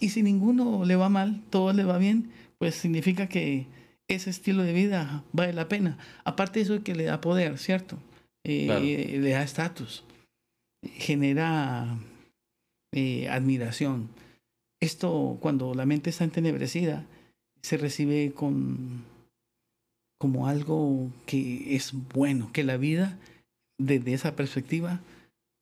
[0.00, 3.66] Y si ninguno le va mal, todo le va bien, pues significa que
[4.08, 5.98] ese estilo de vida vale la pena.
[6.24, 7.98] Aparte de eso que le da poder, ¿cierto?
[8.44, 8.84] Eh, claro.
[8.84, 10.04] Le da estatus,
[10.82, 11.98] genera
[12.92, 14.08] eh, admiración.
[14.80, 17.04] Esto, cuando la mente está entenebrecida,
[17.62, 19.04] se recibe con
[20.18, 23.18] como algo que es bueno, que la vida
[23.78, 25.00] desde esa perspectiva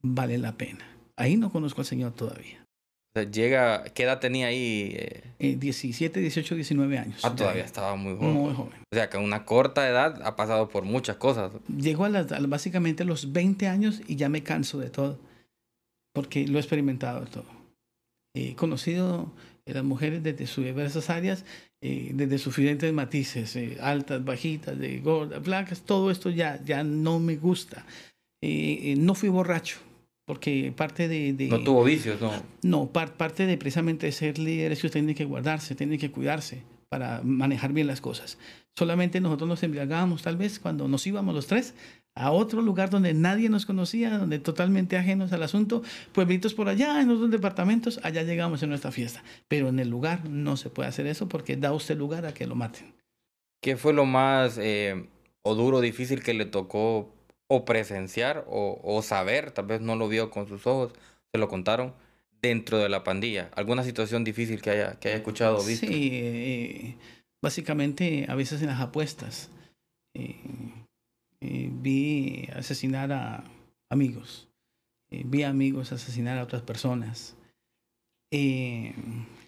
[0.02, 0.86] vale la pena.
[1.16, 2.64] Ahí no conozco al Señor todavía.
[3.32, 4.94] Llega, ¿qué edad tenía ahí?
[4.94, 5.22] Eh?
[5.38, 7.24] Eh, 17, 18, 19 años.
[7.24, 8.34] Ah, todavía estaba muy joven.
[8.34, 8.78] Muy joven.
[8.92, 11.52] O sea, que a una corta edad ha pasado por muchas cosas.
[11.74, 15.18] Llego a, las, a básicamente a los 20 años y ya me canso de todo,
[16.12, 17.55] porque lo he experimentado todo
[18.36, 19.32] he conocido
[19.64, 21.44] las mujeres desde sus diversas áreas,
[21.80, 26.84] eh, desde sus diferentes matices, eh, altas, bajitas, de gordas, blancas, todo esto ya, ya
[26.84, 27.84] no me gusta.
[28.42, 29.78] Eh, no fui borracho,
[30.24, 32.32] porque parte de, de, No tuvo vicios, ¿no?
[32.62, 36.10] No, par, parte de precisamente ser líder es que usted tiene que guardarse, tiene que
[36.10, 38.38] cuidarse para manejar bien las cosas.
[38.76, 41.74] Solamente nosotros nos embriagábamos tal vez cuando nos íbamos los tres
[42.16, 47.00] a otro lugar donde nadie nos conocía, donde totalmente ajenos al asunto, pueblitos por allá,
[47.02, 49.22] en otros departamentos, allá llegamos en nuestra fiesta.
[49.48, 52.46] Pero en el lugar no se puede hacer eso porque da usted lugar a que
[52.46, 52.94] lo maten.
[53.60, 55.08] ¿Qué fue lo más eh,
[55.42, 57.14] o duro, difícil que le tocó
[57.48, 59.50] o presenciar o, o, saber?
[59.50, 60.94] Tal vez no lo vio con sus ojos,
[61.32, 61.92] se lo contaron
[62.40, 63.50] dentro de la pandilla.
[63.54, 65.86] ¿Alguna situación difícil que haya, que haya escuchado o visto?
[65.86, 66.96] Sí, eh,
[67.42, 69.50] básicamente a veces en las apuestas.
[70.14, 70.85] Eh,
[71.46, 73.44] eh, vi asesinar a
[73.88, 74.48] amigos,
[75.10, 77.36] eh, vi amigos asesinar a otras personas.
[78.32, 78.92] Eh,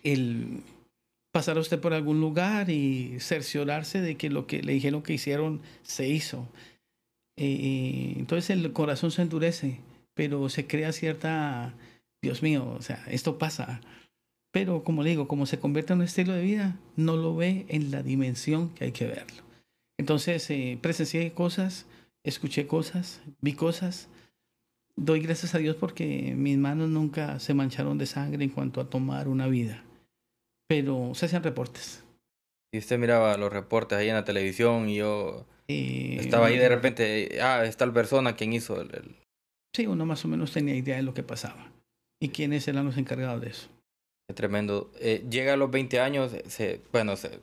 [0.05, 0.63] el
[1.33, 5.15] pasar a usted por algún lugar y cerciorarse de que lo que le dijeron que
[5.15, 6.49] hicieron se hizo.
[7.37, 9.81] entonces el corazón se endurece,
[10.15, 11.75] pero se crea cierta,
[12.23, 13.81] Dios mío, o sea, esto pasa.
[14.53, 17.67] Pero como le digo, como se convierte en un estilo de vida, no lo ve
[17.69, 19.48] en la dimensión que hay que verlo.
[19.99, 21.87] Entonces, eh, presencié cosas,
[22.25, 24.09] escuché cosas, vi cosas.
[24.97, 28.89] Doy gracias a Dios porque mis manos nunca se mancharon de sangre en cuanto a
[28.89, 29.85] tomar una vida.
[30.69, 32.05] Pero se hacían reportes.
[32.73, 36.69] Y usted miraba los reportes ahí en la televisión y yo eh, estaba ahí de
[36.69, 39.17] repente, ah, es tal persona quien hizo el, el...
[39.75, 41.73] Sí, uno más o menos tenía idea de lo que pasaba
[42.21, 43.69] y quiénes eran los encargados de eso.
[44.29, 44.91] Qué tremendo.
[45.01, 47.41] Eh, llega a los 20 años, se, bueno, se,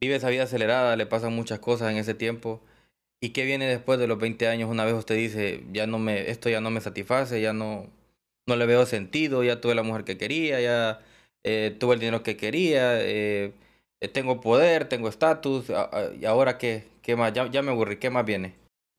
[0.00, 2.60] vive esa vida acelerada, le pasan muchas cosas en ese tiempo.
[3.20, 4.70] ¿Y qué viene después de los 20 años?
[4.70, 7.86] Una vez usted dice, ya no me, esto ya no me satisface, ya no,
[8.46, 11.00] no le veo sentido, ya tuve la mujer que quería, ya
[11.44, 13.52] eh, tuve el dinero que quería, eh,
[14.00, 15.66] eh tengo poder, tengo estatus,
[16.20, 18.54] y ahora qué, qué más, ya, ya, me aburrí, ¿qué más viene?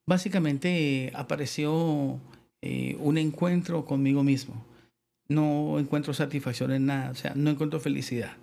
[0.05, 2.19] Básicamente apareció
[2.61, 4.65] un encuentro conmigo mismo.
[5.29, 8.35] No encuentro satisfacción en nada, o sea, no encuentro felicidad.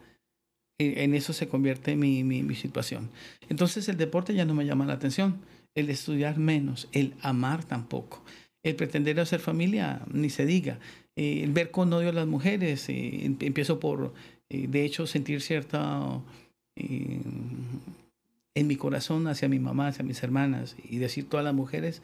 [0.78, 3.08] En eso se convierte mi, mi, situación.
[3.48, 5.40] Entonces el deporte ya no me llama la atención,
[5.74, 8.22] el estudiar menos, el amar tampoco,
[8.62, 10.78] el pretender hacer familia, ni se diga,
[11.16, 14.12] eh, el ver con odio a las mujeres, eh, em, empiezo por,
[14.50, 16.20] eh, de hecho, sentir cierta
[16.78, 22.02] en mi corazón hacia mi mamá, hacia mis hermanas y decir todas las mujeres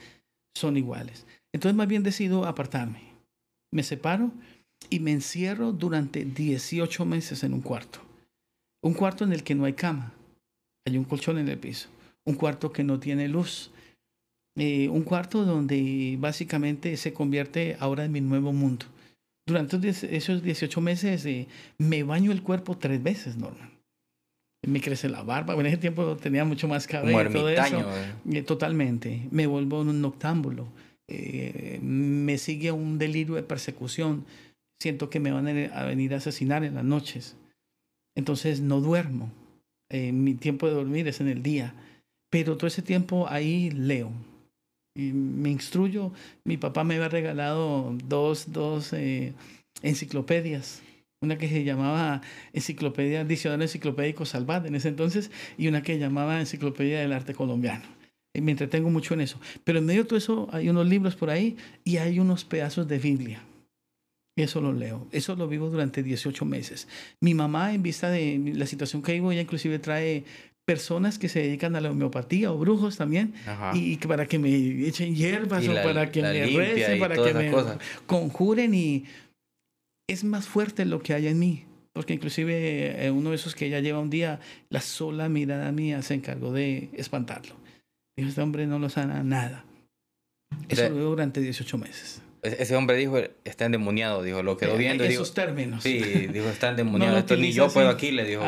[0.54, 1.26] son iguales.
[1.52, 3.02] Entonces más bien decido apartarme.
[3.70, 4.32] Me separo
[4.90, 8.00] y me encierro durante 18 meses en un cuarto.
[8.82, 10.12] Un cuarto en el que no hay cama.
[10.86, 11.88] Hay un colchón en el piso.
[12.24, 13.70] Un cuarto que no tiene luz.
[14.56, 18.86] Eh, un cuarto donde básicamente se convierte ahora en mi nuevo mundo.
[19.46, 23.72] Durante esos 18 meses eh, me baño el cuerpo tres veces, Norman
[24.66, 25.54] me crece la barba.
[25.54, 27.84] en ese tiempo tenía mucho más cabello y todo eso.
[28.30, 28.42] Eh.
[28.42, 29.26] Totalmente.
[29.30, 30.68] Me vuelvo un noctámbulo.
[31.08, 34.24] Me sigue un delirio de persecución.
[34.80, 37.36] Siento que me van a venir a asesinar en las noches.
[38.14, 39.32] Entonces no duermo.
[39.90, 41.74] mi tiempo de dormir es en el día.
[42.30, 44.10] Pero todo ese tiempo ahí leo.
[44.94, 46.12] Y me instruyo.
[46.44, 48.94] Mi papá me había regalado dos, dos
[49.82, 50.82] enciclopedias
[51.22, 52.20] una que se llamaba
[52.52, 57.84] Enciclopedia, Diccionario Enciclopédico Salvat en ese entonces, y una que llamaba Enciclopedia del Arte Colombiano.
[58.34, 59.38] Me entretengo mucho en eso.
[59.62, 62.88] Pero en medio de todo eso hay unos libros por ahí y hay unos pedazos
[62.88, 63.42] de Biblia.
[64.36, 65.08] Eso lo leo.
[65.12, 66.88] Eso lo vivo durante 18 meses.
[67.20, 70.24] Mi mamá, en vista de la situación que vivo, ella inclusive trae
[70.64, 73.34] personas que se dedican a la homeopatía o brujos también
[73.74, 77.52] y, para que me echen hierbas o para que me recen, para que me
[78.06, 79.04] conjuren y
[80.08, 81.64] es más fuerte lo que hay en mí.
[81.92, 84.40] Porque inclusive eh, uno de esos que ya lleva un día,
[84.70, 87.54] la sola mirada mía se encargó de espantarlo.
[88.16, 89.66] Dijo, este hombre no lo sana nada.
[90.68, 92.22] Eso lo durante 18 meses.
[92.42, 95.04] Ese hombre dijo, está endemoniado, dijo, lo quedó eh, viendo.
[95.04, 95.84] Esos términos.
[95.84, 97.16] Sí, dijo, está endemoniado.
[97.16, 98.42] Esto ni yo puedo aquí, le dijo.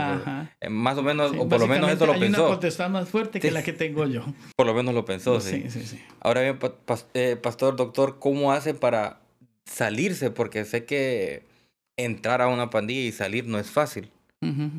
[0.60, 2.46] Eh, más o menos, o por lo menos eso lo hay pensó.
[2.46, 4.24] Una potestad más fuerte que la que tengo yo.
[4.56, 5.66] Por lo menos lo pensó, sí.
[5.68, 6.58] sí, sí Ahora bien,
[7.40, 9.20] pastor, doctor, ¿cómo hace para
[9.64, 10.32] salirse?
[10.32, 11.44] Porque sé que
[11.96, 14.10] entrar a una pandilla y salir no es fácil.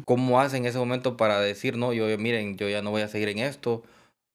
[0.06, 3.08] ¿Cómo hacen en ese momento para decir, no, yo, miren, yo ya no voy a
[3.08, 3.82] seguir en esto?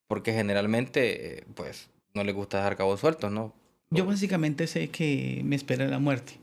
[0.09, 3.55] Porque generalmente, pues, no les gusta dejar cabos sueltos, ¿no?
[3.93, 6.35] Yo básicamente sé que me espera la muerte.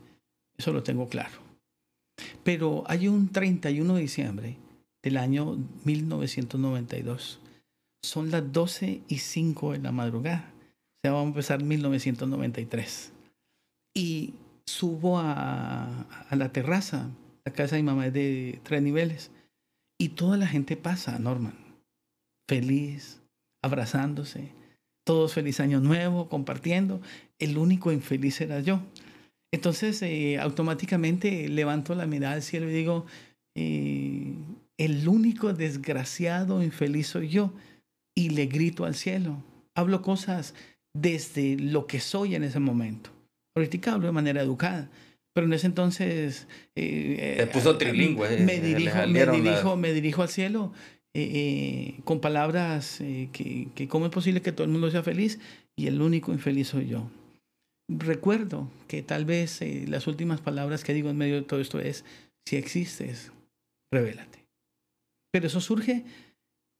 [0.58, 1.38] Eso lo tengo claro.
[2.44, 4.56] Pero hay un 31 de diciembre
[5.02, 7.40] del año 1992.
[8.04, 10.52] Son las 12 y 5 de la madrugada.
[10.52, 13.12] O sea, vamos a empezar 1993.
[13.96, 14.34] Y
[14.66, 17.08] subo a, la terraza.
[17.44, 19.30] La casa de mi mamá es de tres niveles.
[19.98, 21.56] Y toda la gente pasa, Norman.
[22.48, 23.20] Feliz,
[23.62, 24.52] abrazándose.
[25.08, 27.00] Todos feliz año nuevo, compartiendo.
[27.38, 28.82] El único infeliz era yo.
[29.50, 33.06] Entonces, eh, automáticamente levanto la mirada al cielo y digo,
[33.54, 34.34] eh,
[34.76, 37.54] el único desgraciado infeliz soy yo.
[38.14, 39.42] Y le grito al cielo.
[39.74, 40.52] Hablo cosas
[40.92, 43.08] desde lo que soy en ese momento.
[43.56, 44.90] Ahorita hablo de manera educada.
[45.32, 46.46] Pero en ese entonces...
[46.76, 48.40] Eh, puso trilingüe.
[48.40, 50.74] Me dirijo, me dirijo, me dirijo al cielo
[51.22, 55.38] eh, eh, con palabras que, que cómo es posible que todo el mundo sea feliz
[55.76, 57.10] y el único infeliz soy yo.
[57.88, 62.04] Recuerdo que tal vez las últimas palabras que digo en medio de todo esto es,
[62.46, 63.32] si existes,
[63.92, 64.44] revélate.
[65.32, 66.04] Pero eso surge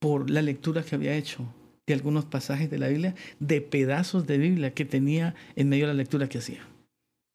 [0.00, 1.44] por la lectura que había hecho
[1.86, 5.94] de algunos pasajes de la Biblia, de pedazos de Biblia que tenía en medio de
[5.94, 6.66] la lectura que hacía.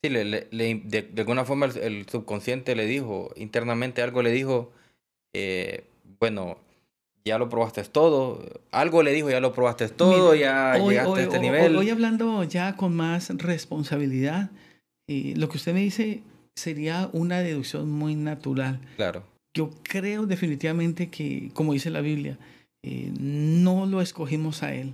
[0.03, 4.71] Sí, de, alguna forma el, subconsciente le dijo, internamente algo le dijo,
[5.33, 5.85] eh,
[6.19, 6.59] bueno,
[7.25, 11.39] ya lo probaste todo, algo le dijo, ya lo probaste todo, ya llegaste a este
[11.39, 11.75] nivel.
[11.75, 14.51] Hoy hablando ya con más responsabilidad,
[15.07, 16.21] eh, lo que usted me dice
[16.55, 18.79] sería una deducción muy natural.
[18.97, 19.23] Claro.
[19.55, 22.37] Yo creo definitivamente que, como dice la Biblia,
[22.83, 24.93] eh, no lo escogimos a Él,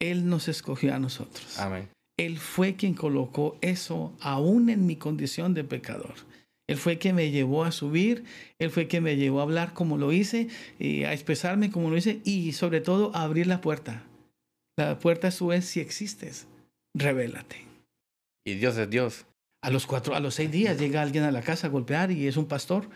[0.00, 1.58] Él nos escogió a nosotros.
[1.58, 1.88] Amén.
[2.18, 6.14] Él fue quien colocó eso aún en mi condición de pecador.
[6.68, 8.24] Él fue quien me llevó a subir,
[8.58, 11.96] Él fue quien me llevó a hablar como lo hice, y a expresarme como lo
[11.96, 14.04] hice y sobre todo a abrir la puerta.
[14.76, 16.46] La puerta a su vez, si existes,
[16.94, 17.64] revélate.
[18.46, 19.26] Y Dios es Dios.
[19.62, 22.28] A los cuatro, a los seis días llega alguien a la casa a golpear y
[22.28, 22.88] es un pastor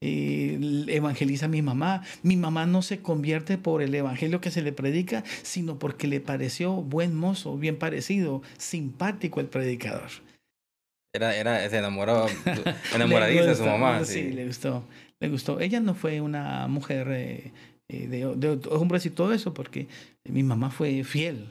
[0.00, 2.02] eh, evangeliza a mi mamá.
[2.22, 6.20] Mi mamá no se convierte por el evangelio que se le predica, sino porque le
[6.20, 10.10] pareció buen mozo, bien parecido, simpático el predicador.
[11.14, 12.26] Era, era, se enamoró,
[12.94, 14.04] enamoradiza de su mamá.
[14.04, 14.22] Sí.
[14.32, 14.84] le gustó,
[15.20, 15.60] le gustó.
[15.60, 17.52] Ella no fue una mujer eh,
[17.88, 19.86] eh, de, de, hombres y todo eso, porque
[20.24, 21.46] mi mamá fue fiel.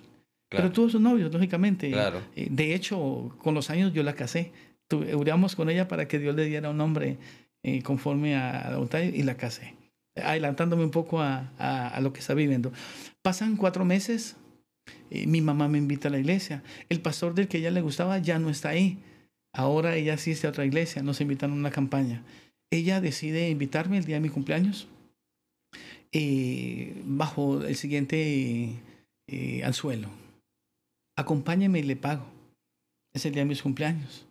[0.50, 1.90] Pero tuvo sus novios, lógicamente.
[1.92, 2.22] Claro.
[2.36, 4.52] Eh, De hecho, con los años yo la casé.
[4.90, 7.18] Tu- Oramos con ella para que Dios le diera un nombre
[7.64, 9.74] eh, conforme a la voluntad y la casé.
[10.22, 12.72] Adelantándome un poco a, a- a lo que está viviendo.
[13.24, 14.36] Pasan cuatro meses,
[15.10, 16.62] eh, mi mamá me invita a la iglesia.
[16.90, 19.00] El pastor del que ella le gustaba ya no está ahí.
[19.54, 22.24] Ahora ella asiste a otra iglesia, nos invitan a una campaña.
[22.72, 24.88] Ella decide invitarme el día de mi cumpleaños
[26.12, 28.80] eh, bajo el siguiente
[29.28, 30.10] eh, anzuelo.
[31.16, 32.26] Acompáñeme y le pago.
[33.14, 34.26] Es el día de mis cumpleaños.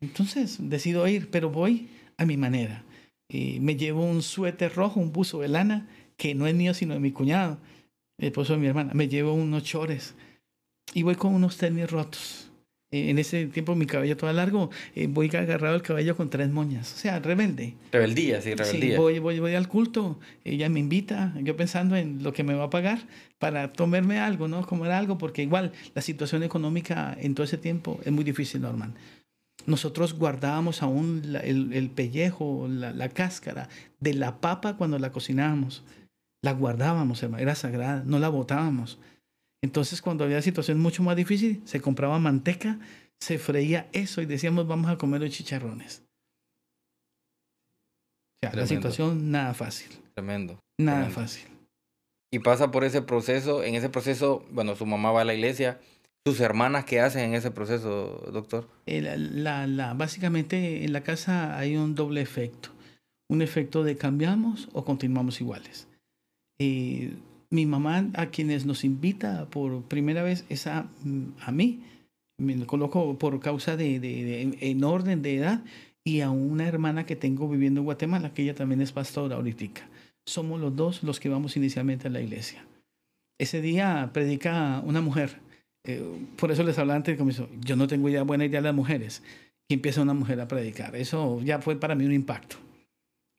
[0.00, 2.84] Entonces decido ir, pero voy a mi manera.
[3.30, 6.94] Eh, me llevo un suéter rojo, un buzo de lana, que no es mío, sino
[6.94, 7.58] de mi cuñado,
[8.18, 8.92] el esposo de mi hermana.
[8.94, 10.14] Me llevo unos chores
[10.94, 12.47] y voy con unos tenis rotos.
[12.90, 16.90] En ese tiempo mi cabello todo largo, eh, voy agarrado el cabello con tres moñas.
[16.94, 17.74] O sea, rebelde.
[17.92, 18.98] Rebeldía, sí, Sí, rebeldía.
[18.98, 22.64] voy, voy, voy al culto, ella me invita, yo pensando en lo que me va
[22.64, 23.00] a pagar
[23.38, 24.64] para tomarme algo, ¿no?
[24.66, 28.94] Comer algo, porque igual la situación económica en todo ese tiempo es muy difícil, Norman.
[29.66, 33.68] Nosotros guardábamos aún la- el, el pellejo, la, la cáscara
[34.00, 35.84] de la papa cuando la cocinábamos.
[36.42, 38.98] La guardábamos, hermano, era sagrada, no la botábamos.
[39.62, 42.78] Entonces, cuando había situaciones mucho más difíciles, se compraba manteca,
[43.20, 46.04] se freía eso y decíamos, vamos a comer los chicharrones.
[48.42, 50.60] O sea, la situación nada fácil, Tremendo.
[50.80, 51.20] nada Tremendo.
[51.20, 51.48] fácil.
[52.32, 53.64] Y pasa por ese proceso.
[53.64, 55.80] En ese proceso, bueno, su mamá va a la iglesia.
[56.26, 58.68] ¿Sus hermanas qué hacen en ese proceso, doctor?
[58.86, 62.68] Eh, La, la- la- básicamente en la casa hay un doble efecto.
[63.30, 65.88] Un efecto de cambiamos o continuamos iguales.
[66.60, 67.14] Eh,
[67.50, 70.88] mi mamá a quienes nos invita por primera vez es a,
[71.52, 71.80] mí.
[72.40, 75.64] Me lo coloco por causa de, de- de- en orden de edad
[76.04, 79.88] y a una hermana que tengo viviendo en Guatemala, que ella también es pastora ahorita.
[80.26, 82.64] Somos los dos los que vamos inicialmente a la iglesia.
[83.40, 85.40] Ese día predica una mujer.
[85.86, 86.02] Eh,
[86.36, 87.48] por eso les hablaba antes del comienzo.
[87.60, 89.22] Yo no tengo ya buena idea de las mujeres.
[89.70, 90.96] Y empieza una mujer a predicar.
[90.96, 92.56] Eso ya fue para mí un impacto.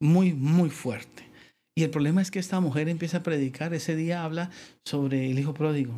[0.02, 1.24] Muy, muy fuerte.
[1.80, 3.74] Y el problema es que esta mujer empieza a predicar.
[3.74, 4.50] Ese día habla
[4.84, 5.94] sobre el hijo pródigo.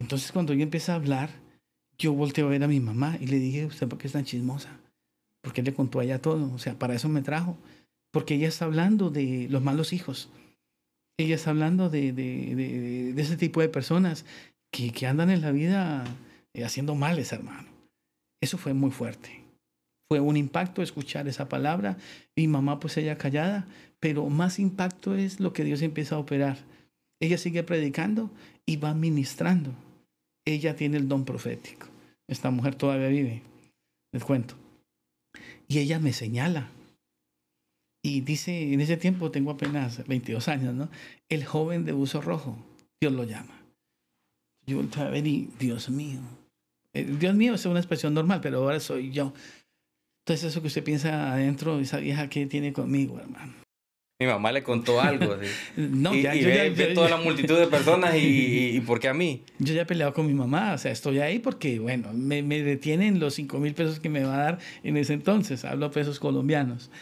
[0.00, 1.30] Entonces cuando yo empiezo a hablar,
[1.96, 4.24] yo volteo a ver a mi mamá y le dije, ¿usted por qué es tan
[4.24, 4.80] chismosa?
[5.42, 6.52] ¿Por qué le contó a ella todo?
[6.52, 7.56] O sea, para eso me trajo.
[8.10, 10.28] Porque ella está hablando de los malos hijos.
[11.20, 14.24] Ella está hablando de, de, de- de ese tipo de personas
[14.72, 16.02] que, que andan en la vida
[16.52, 17.68] eh, haciendo males, hermano.
[18.42, 19.39] Eso fue muy fuerte.
[20.10, 21.96] Fue un impacto escuchar esa palabra.
[22.34, 23.68] Mi mamá, pues ella callada,
[24.00, 26.58] pero más impacto es lo que Dios empieza a operar.
[27.20, 28.28] Ella sigue predicando
[28.66, 29.70] y va ministrando.
[30.44, 31.86] Ella tiene el don profético.
[32.26, 33.42] Esta mujer todavía vive.
[34.12, 34.56] Les cuento.
[35.68, 36.70] Y ella me señala.
[38.02, 40.88] Y dice, en ese tiempo tengo apenas 22 años, ¿no?
[41.28, 42.56] El joven de buzo rojo,
[43.00, 43.62] Dios lo llama.
[44.66, 46.20] Yo volteo a ver y, Dios mío.
[46.94, 49.32] Eh, Dios mío es una expresión normal, pero ahora soy yo.
[50.30, 53.52] Entonces eso que usted piensa adentro, esa vieja que tiene conmigo, hermano.
[54.20, 55.36] Mi mamá le contó algo.
[55.42, 55.48] sí.
[55.76, 58.18] No, y ya, y yo, ve, ya, ve yo- toda la multitud de personas y,
[58.18, 59.42] y, y ¿por qué a mí?
[59.58, 62.62] yo ya he peleado con mi mamá, o sea, estoy ahí porque, bueno, me, me
[62.62, 66.20] detienen los 5 mil pesos que me va a dar en ese entonces, hablo pesos
[66.20, 66.92] colombianos.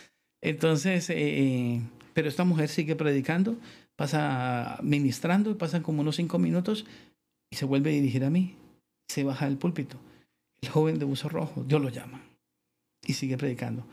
[0.42, 1.82] Entonces, eh,
[2.14, 3.56] pero esta mujer sigue predicando,
[3.94, 6.86] pasa ministrando, pasan como unos 5 minutos
[7.52, 8.54] y se vuelve a dirigir a mí,
[9.06, 9.98] se baja del púlpito.
[10.62, 12.22] El joven de buzo rojo, Dios lo llama
[13.08, 13.84] y sigue predicando.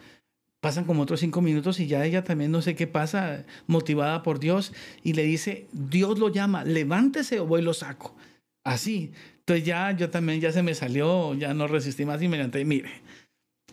[0.62, 4.39] Pasan como otros cinco minutos y ya ella también no sé qué pasa, motivada por
[4.39, 4.73] Dios,
[5.04, 8.15] y le dice, Dios lo llama, levántese o voy y lo saco.
[8.63, 9.12] Así.
[9.39, 12.65] Entonces ya yo también ya se me salió, ya no resistí más y me levanté.
[12.65, 12.89] Mire,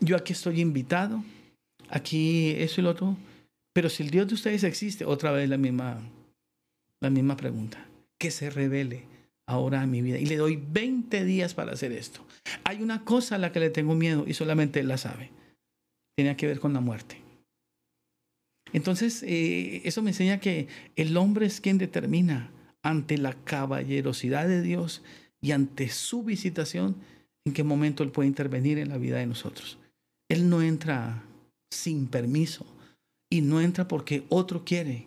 [0.00, 1.24] yo aquí estoy invitado,
[1.88, 3.16] aquí eso y lo otro,
[3.72, 5.98] pero si el Dios de ustedes existe, otra vez la misma,
[7.00, 7.86] la misma pregunta,
[8.18, 9.11] que se revele
[9.46, 10.18] ahora a mi vida.
[10.18, 12.24] Y le doy 20 días para hacer esto.
[12.64, 15.30] Hay una cosa a la que le tengo miedo y solamente él la sabe.
[16.16, 17.18] Tiene que ver con la muerte.
[18.72, 22.50] Entonces, eh, eso me enseña que el hombre es quien determina
[22.82, 25.02] ante la caballerosidad de Dios
[25.40, 26.96] y ante su visitación
[27.44, 29.78] en qué momento Él puede intervenir en la vida de nosotros.
[30.28, 31.22] Él no entra
[31.70, 32.66] sin permiso
[33.30, 35.06] y no entra porque otro quiere.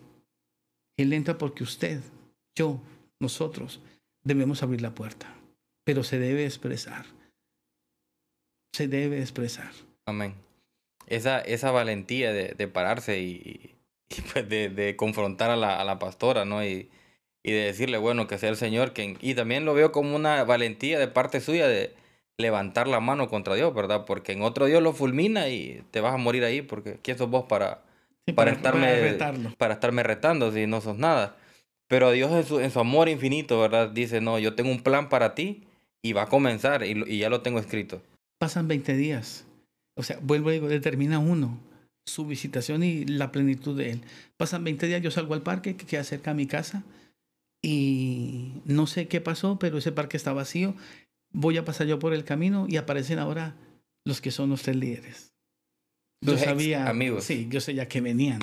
[0.97, 2.01] Él entra porque usted,
[2.55, 2.81] yo,
[3.19, 3.81] nosotros
[4.26, 5.34] debemos abrir la puerta,
[5.86, 7.05] pero se debe expresar.
[8.73, 9.71] Se debe expresar.
[10.05, 10.36] Amén.
[11.07, 13.76] Esa, esa valentía de, de pararse y,
[14.09, 16.65] y, pues de, de confrontar a la, a la pastora, ¿no?
[16.65, 16.89] Y,
[17.43, 19.17] y de decirle, bueno, que sea el Señor quien...
[19.21, 21.93] Y también lo veo como una valentía de parte suya de
[22.38, 24.03] levantar la mano contra Dios, ¿verdad?
[24.05, 27.30] Porque en otro Dios lo fulmina y te vas a morir ahí, porque ¿quién sos
[27.30, 27.84] vos para,
[28.28, 29.51] Sí, para, estarme, retarlo.
[29.57, 31.38] para estarme retando si no sos nada?
[31.88, 33.89] Pero Dios en su, en su amor infinito, ¿verdad?
[33.89, 35.63] Dice, no, yo tengo un plan para ti
[36.01, 38.01] y va a comenzar y, y ya lo tengo escrito.
[38.39, 39.45] Pasan 20 días.
[39.95, 41.59] O sea, vuelvo y digo, determina uno
[42.05, 44.01] su visitación y la plenitud de él.
[44.38, 46.83] Pasan 20 días, yo salgo al parque que queda cerca a mi casa
[47.63, 50.75] y no sé qué pasó, pero ese parque está vacío.
[51.33, 53.55] Voy a pasar yo por el camino y aparecen ahora
[54.05, 55.33] los que son los tres líderes.
[56.21, 57.23] Yo sabía, amigos.
[57.23, 58.39] Sí, yo sé ya que venían.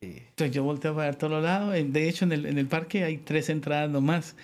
[0.00, 1.74] Entonces yo volteo para todos lados.
[1.74, 4.36] De hecho, en el, en el parque hay tres entradas nomás.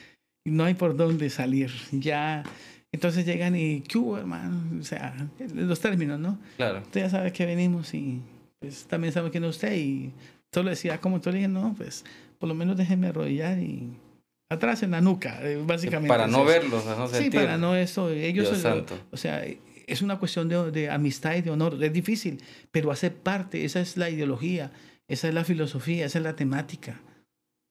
[0.44, 1.70] Y no hay por dónde salir.
[1.92, 2.42] Ya.
[2.92, 4.80] Entonces llegan y, ¿qué hermano?
[4.80, 5.14] O sea,
[5.55, 6.38] los términos, ¿no?
[6.57, 6.80] Claro.
[6.80, 8.20] Usted ya sabe que venimos y
[8.61, 9.74] pues también sabe quién es usted.
[9.74, 10.12] Y
[10.55, 12.05] le decía, como tú le dije, no, pues
[12.38, 13.88] por lo menos déjenme arrodillar y
[14.50, 16.09] atrás en la nuca, eh, básicamente.
[16.09, 17.32] Para no verlos, no sentir.
[17.32, 18.11] Sí, para no eso.
[18.11, 18.64] Ellos,
[19.11, 19.42] o sea,
[19.86, 21.82] es una cuestión de, de, amistad y de honor.
[21.82, 24.70] Es difícil, pero hace parte, esa es la ideología,
[25.13, 26.99] esa es la filosofía, esa es la temática.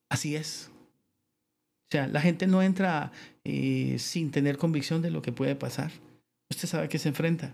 [0.08, 0.70] Así es.
[0.70, 3.10] O sea, la gente no entra
[3.42, 5.90] eh, sin tener convicción de lo que puede pasar.
[6.50, 7.52] Usted sabe que se enfrenta.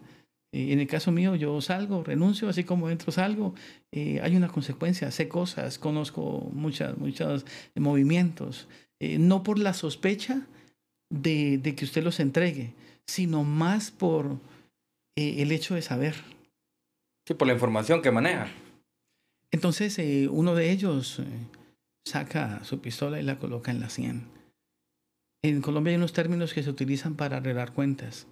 [0.52, 3.54] Eh, en el caso mío, yo salgo, renuncio, así como entro, salgo.
[3.90, 8.68] Eh, hay una consecuencia, sé cosas, conozco muchas, muchos movimientos.
[9.00, 10.46] no por la sospecha
[11.08, 12.74] de, de, que usted los entregue,
[13.06, 14.38] sino más por
[15.16, 16.14] el hecho de saber.
[17.26, 18.48] Sí, por la información que maneja.
[19.52, 21.24] Entonces eh, uno de ellos eh,
[22.06, 24.28] saca su pistola y la coloca en la sien.
[25.42, 28.26] En Colombia hay unos términos que se utilizan para arreglar cuentas.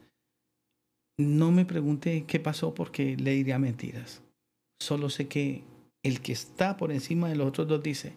[1.19, 4.23] No me pregunte qué pasó porque le diría mentiras.
[4.81, 5.63] Solo sé que
[6.03, 8.13] el que está por encima de los otros dos dice,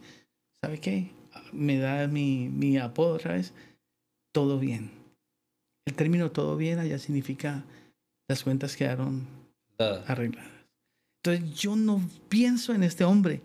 [0.62, 1.12] ¿sabe qué?
[1.54, 3.54] Me da mi, mi apodo otra vez,
[4.34, 4.92] todo bien.
[5.86, 7.64] El término todo bien allá significa
[8.28, 9.28] las cuentas quedaron
[9.80, 10.59] arregladas.
[11.24, 13.42] Entonces yo no pienso en este hombre.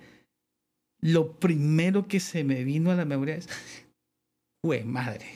[1.01, 3.49] Lo primero que se me vino a la memoria es,
[4.65, 5.27] fue madre.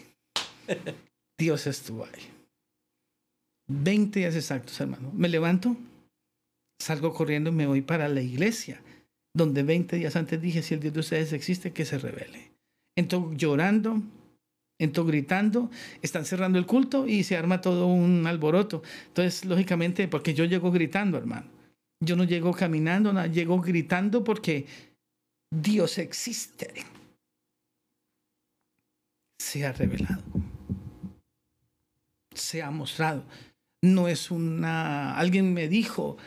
[1.38, 2.38] Dios estuvo ahí.
[3.68, 5.12] Veinte días exactos, hermano.
[5.14, 5.76] Me levanto,
[6.80, 8.80] salgo corriendo y me voy para la iglesia,
[9.34, 12.50] donde veinte días antes dije, si el Dios de ustedes existe, que se revele.
[12.96, 14.02] Entonces llorando,
[14.78, 15.70] entonces gritando,
[16.02, 18.82] están cerrando el culto y se arma todo un alboroto.
[19.08, 21.57] Entonces, lógicamente, porque yo llego gritando, hermano.
[22.00, 24.66] Yo no llego caminando, no, llego gritando porque
[25.50, 26.72] Dios existe.
[29.38, 30.22] Se ha revelado.
[32.34, 33.24] Se ha mostrado.
[33.82, 35.16] No es una...
[35.18, 36.18] Alguien me dijo,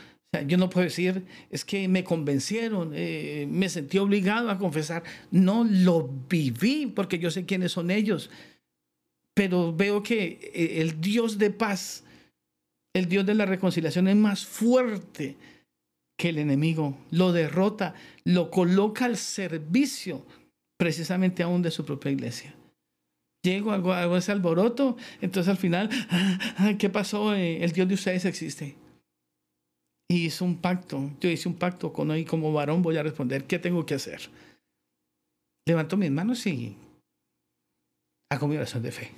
[0.46, 5.02] yo no puedo decir, es que me convencieron, eh, me sentí obligado a confesar.
[5.30, 8.30] No lo viví porque yo sé quiénes son ellos.
[9.34, 12.04] Pero veo que eh, el Dios de paz,
[12.94, 15.36] el Dios de la reconciliación es más fuerte
[16.22, 20.24] que el enemigo lo derrota, lo coloca al servicio
[20.78, 22.54] precisamente aún de su propia iglesia.
[23.42, 25.90] Llego, hago, ese alboroto, entonces al final,
[26.58, 27.34] ah, ¿qué pasó?
[27.34, 28.76] Eh, el Dios de ustedes existe.
[30.08, 33.42] Y hizo un pacto, yo hice un pacto con hoy como varón voy a responder,
[33.48, 34.20] ¿qué tengo que hacer?
[35.66, 36.76] Levanto mis manos y
[38.30, 39.10] hago mi oración de fe.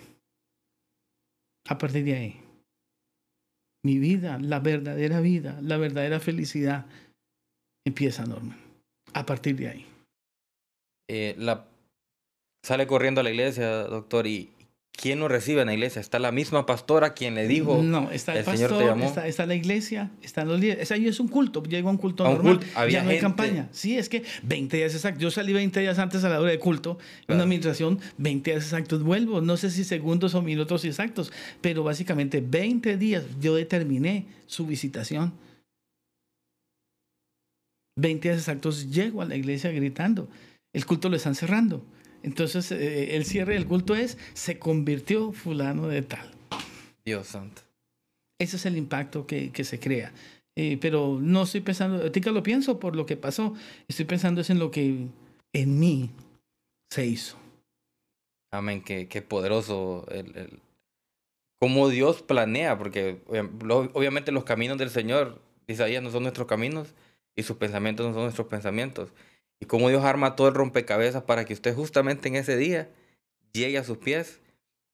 [1.68, 2.43] A partir de ahí,
[3.84, 6.86] mi vida, la verdadera vida, la verdadera felicidad,
[7.86, 8.58] empieza, Norman.
[9.12, 9.86] A partir de ahí.
[11.08, 11.66] Eh, la...
[12.64, 14.50] Sale corriendo a la iglesia, doctor, y
[14.96, 16.00] ¿quién lo recibe en la iglesia?
[16.00, 17.82] ¿Está la misma pastora quien le dijo?
[17.82, 19.14] No, está el, pastor, Señor te llamó?
[19.24, 20.90] Está, la iglesia, están los líderes.
[20.92, 22.60] Ahí es un culto, llega un culto normal.
[22.90, 23.68] ya no hay campaña.
[23.72, 25.22] Sí, es que 20 días exactos.
[25.22, 28.64] Yo salí 20 días antes a la hora de culto, en una administración, 20 días
[28.64, 29.40] exactos vuelvo.
[29.40, 35.34] No sé si segundos o minutos exactos, pero básicamente 20 días yo determiné su visitación.
[37.96, 40.28] 20 días exactos llego a la iglesia gritando.
[40.72, 41.84] El culto lo están cerrando.
[42.24, 46.30] Entonces, eh, el cierre del culto es, se convirtió fulano de tal.
[47.04, 47.60] Dios santo.
[48.38, 50.10] Ese es el impacto que, que se crea.
[50.56, 53.54] Eh, pero no estoy pensando, ahorita lo pienso por lo que pasó,
[53.88, 55.08] estoy pensando es en lo que
[55.52, 56.10] en mí
[56.90, 57.36] se hizo.
[58.52, 60.60] Amén, qué, qué poderoso el, el,
[61.58, 63.20] cómo Dios planea, porque
[63.68, 66.94] obviamente los caminos del Señor, Isaías, no son nuestros caminos
[67.36, 69.10] y sus pensamientos no son nuestros pensamientos
[69.60, 72.90] y cómo Dios arma todo el rompecabezas para que usted justamente en ese día
[73.52, 74.40] llegue a sus pies,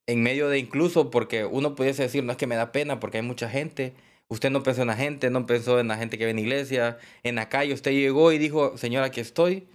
[0.06, 3.18] en medio de incluso, porque uno pudiese decir, no es que me da pena porque
[3.18, 3.94] hay mucha gente,
[4.28, 6.42] usted no pensó en la gente, no pensó en la gente que ve en la
[6.42, 9.66] iglesia, en la calle, usted llegó y dijo, Señor, aquí estoy,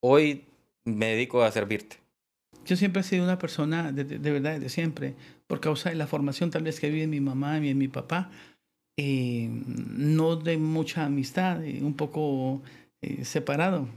[0.00, 0.44] hoy
[0.84, 1.96] me dedico a servirte.
[2.64, 5.14] Yo siempre he sido una persona, de, de, verdad, de siempre,
[5.46, 8.30] por causa de la formación tal vez que vive mi mamá y en mi papá,
[8.96, 12.62] eh, no de mucha amistad, eh, un poco
[13.00, 13.88] eh, separado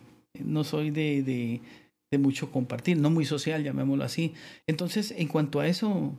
[0.43, 1.61] no soy de,
[2.11, 4.33] de mucho compartir, no muy social, llamémoslo así.
[4.67, 6.13] Entonces, en cuanto a eso,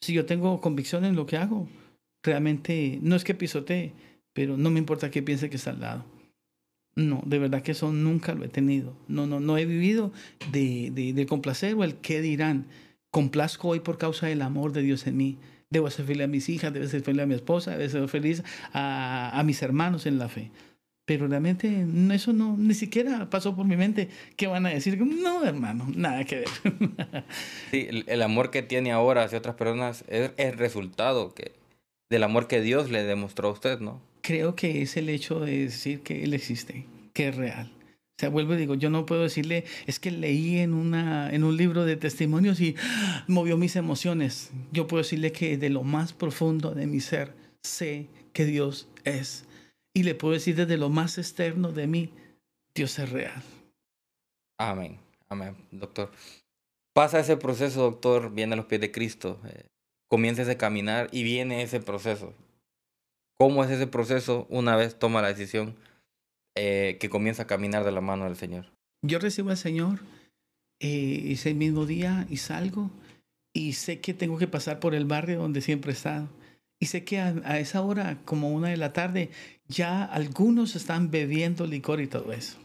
[0.00, 1.68] si yo tengo convicción en lo que hago,
[2.22, 3.92] realmente no es que pisotee,
[4.32, 6.04] pero no me importa qué piense que está al lado.
[6.96, 8.96] No, de verdad que eso nunca lo he tenido.
[9.08, 10.12] No, no, no he vivido
[10.52, 12.66] de, de, complacer o el qué dirán.
[13.10, 15.38] Complazco hoy por causa del amor de Dios en mí.
[15.70, 18.44] Debo ser feliz a mis hijas, debo ser feliz a mi esposa, debo ser feliz
[18.72, 20.52] a mis hermanos en la fe.
[21.06, 24.08] Pero realmente eso no, ni siquiera pasó por mi mente.
[24.36, 24.98] ¿Qué van a decir?
[24.98, 26.48] No, hermano, nada que ver.
[27.70, 31.52] sí, el, amor que tiene ahora hacia otras personas es el resultado que,
[32.10, 34.00] del amor que Dios le demostró a usted, ¿no?
[34.22, 37.70] Creo que es el hecho de decir que Él existe, que es real.
[38.16, 41.44] O sea, vuelvo y digo, yo no puedo decirle, es que leí en, una, en
[41.44, 42.76] un libro de testimonios y
[43.26, 44.52] movió mis emociones.
[44.72, 49.46] Yo puedo decirle que de lo más profundo de mi ser sé que Dios es
[49.94, 52.10] y le puedo decir desde lo más externo de mí,
[52.74, 53.42] Dios es real.
[54.58, 56.10] Amén, amén, doctor.
[56.92, 59.66] Pasa ese proceso, doctor, viene a los pies de Cristo, eh,
[60.08, 62.34] comienza ese caminar y viene ese proceso.
[63.38, 65.76] ¿Cómo es ese proceso una vez toma la decisión
[66.56, 68.66] eh, que comienza a caminar de la mano del Señor?
[69.02, 70.00] Yo recibo al Señor
[70.80, 72.90] eh, ese mismo día y salgo
[73.52, 76.28] y sé que tengo que pasar por el barrio donde siempre he estado
[76.84, 79.30] y sé que a, esa hora, como una de la tarde,
[79.68, 82.58] ya algunos están bebiendo licor y todo eso.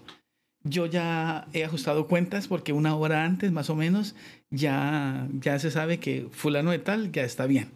[0.63, 4.15] Yo ya he ajustado cuentas porque una hora antes, más o menos,
[4.49, 7.69] ya, ya se sabe que fulano de tal ya está bien.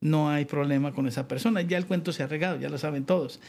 [0.00, 1.60] No hay problema con esa persona.
[1.60, 3.40] Ya el cuento se ha regado, ya lo saben todos.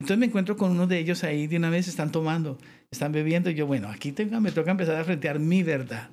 [0.00, 2.58] Entonces me encuentro con uno de ellos ahí de una vez, están tomando,
[2.90, 3.50] están bebiendo.
[3.50, 6.08] Y yo, bueno, aquí tengo, me toca empezar a frentear mi verdad.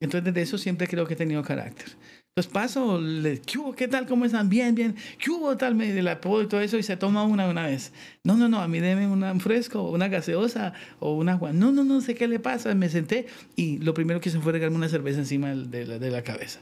[0.00, 1.86] Entonces, desde eso siempre creo que he tenido carácter.
[2.34, 3.42] Entonces paso, le,
[3.76, 4.06] ¿qué tal?
[4.06, 4.48] ¿Cómo están?
[4.48, 4.96] Bien, bien.
[5.18, 5.54] ¿Qué hubo?
[5.58, 7.92] Tal, me la apodo y todo eso y se toma una una vez.
[8.24, 11.52] No, no, no, a mí deme un fresco, una gaseosa o un agua.
[11.52, 12.74] No, no, no sé qué le pasa.
[12.74, 16.10] Me senté y lo primero que hice fue regarme una cerveza encima de la, de
[16.10, 16.60] la cabeza.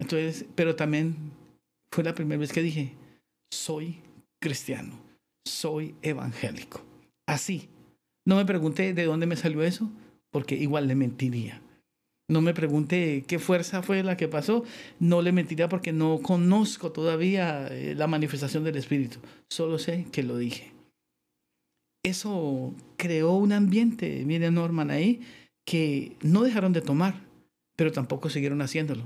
[0.00, 1.16] Entonces, pero también
[1.90, 2.92] fue la primera vez que dije,
[3.52, 3.96] soy
[4.40, 4.96] cristiano,
[5.44, 6.84] soy evangélico.
[7.26, 7.68] Así.
[8.26, 9.90] No me pregunté de dónde me salió eso,
[10.30, 11.60] porque igual le mentiría.
[12.28, 14.64] No me pregunte qué fuerza fue la que pasó.
[14.98, 19.18] No le mentiría porque no conozco todavía eh, la manifestación del Espíritu.
[19.48, 20.72] Solo sé que lo dije.
[22.02, 25.20] Eso creó un ambiente, miren Norman, ahí,
[25.64, 27.14] que no dejaron de tomar,
[27.76, 29.04] pero tampoco siguieron haciéndolo.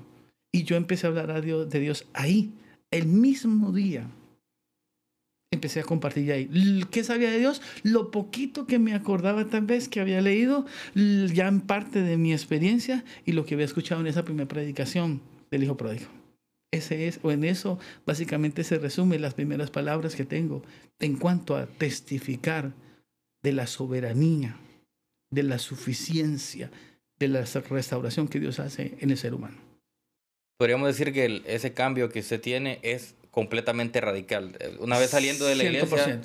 [0.52, 2.52] Y yo empecé a hablar a Dios, de Dios ahí,
[2.90, 4.10] el mismo día
[5.50, 6.84] empecé a compartir ahí.
[6.90, 7.62] ¿Qué sabía de Dios?
[7.82, 12.32] Lo poquito que me acordaba tal vez que había leído, ya en parte de mi
[12.32, 15.20] experiencia y lo que había escuchado en esa primera predicación
[15.50, 16.06] del Hijo Pródigo.
[16.70, 20.62] Ese es, o en eso básicamente se resumen las primeras palabras que tengo
[20.98, 22.72] en cuanto a testificar
[23.42, 24.56] de la soberanía,
[25.30, 26.70] de la suficiencia,
[27.18, 29.56] de la restauración que Dios hace en el ser humano.
[30.58, 34.58] Podríamos decir que ese cambio que usted tiene es completamente radical.
[34.80, 35.66] Una vez saliendo de la 100%.
[35.68, 36.20] iglesia,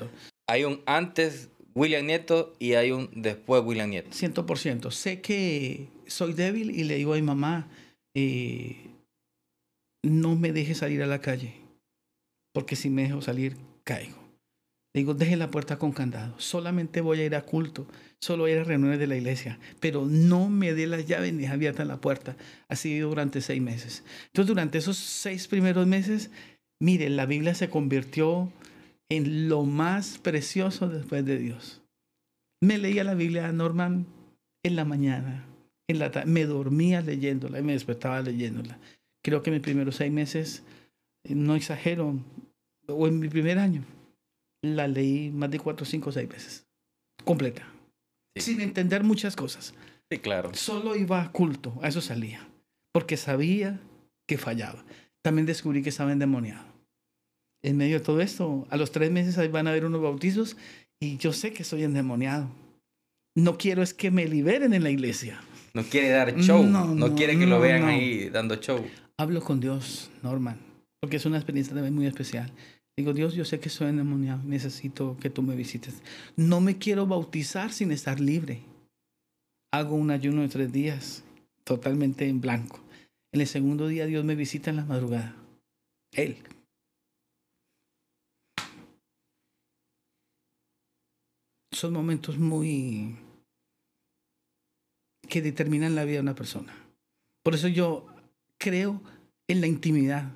[0.50, 4.10] hay un antes William Nieto y hay un después William Nieto.
[4.10, 4.90] 100%.
[4.90, 7.68] Sé que soy débil y le digo a mi mamá,
[8.16, 8.90] eh,
[10.04, 11.54] no me deje salir a la calle,
[12.52, 14.18] porque si me dejo salir, caigo.
[14.96, 16.34] Le digo, deje la puerta con candado.
[16.40, 17.88] Solamente voy a ir a culto,
[18.20, 21.32] solo voy a ir a reuniones de la iglesia, pero no me dé las llaves
[21.34, 22.36] ni abierta la puerta.
[22.70, 24.04] Así durante seis meses.
[24.28, 26.32] Entonces, durante esos seis primeros meses,
[26.84, 28.52] Mire, la Biblia se convirtió
[29.10, 31.82] en lo más precioso después de Dios.
[32.62, 34.06] Me leía la Biblia, Norman,
[34.64, 35.46] en la mañana,
[35.88, 38.80] en la me dormía leyéndola y me despertaba leyéndola.
[39.24, 40.64] Creo que mis primeros seis meses,
[41.24, 42.20] no exagero,
[42.90, 43.86] o en mi primer año,
[44.62, 46.68] la leí más de cuatro, cinco, seis veces,
[47.24, 47.66] completa,
[48.36, 49.74] sin entender muchas cosas.
[50.12, 50.54] Sí, claro.
[50.54, 52.46] Solo iba a culto, a eso salía,
[52.92, 53.80] porque sabía
[54.28, 54.84] que fallaba.
[55.22, 56.73] También descubrí que estaba endemoniado
[57.64, 60.58] en medio de todo esto, a los tres meses van a haber unos bautizos
[61.02, 62.50] y yo sé que soy endemoniado.
[63.36, 65.42] No quiero es que me liberen en la iglesia.
[65.74, 68.86] No quiere dar show, no, quiere que lo vean ahí dando show.
[69.18, 70.60] Hablo con Dios, Norman,
[71.02, 72.52] porque es una experiencia también muy especial.
[72.96, 76.04] Digo, Dios, yo sé que soy endemoniado, necesito que tú me visites.
[76.36, 78.62] No me quiero bautizar sin estar libre.
[79.72, 81.24] Hago un ayuno de tres días,
[81.64, 82.80] totalmente en blanco.
[83.32, 85.36] En el segundo día Dios me visita en la madrugada.
[86.12, 86.38] Él,
[91.74, 93.16] son momentos muy
[95.28, 96.76] que determinan la vida de una persona.
[97.44, 98.08] Por eso yo
[98.58, 99.02] creo
[99.48, 100.32] en la intimidad.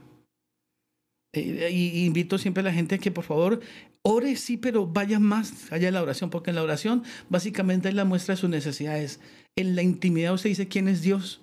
[1.33, 3.61] Eh, y invito siempre a la gente que por favor
[4.09, 7.93] Ore sí, pero vaya más allá de la oración, porque en la oración básicamente es
[7.93, 9.19] la muestra de sus necesidades.
[9.57, 11.41] En la intimidad usted dice quién es Dios.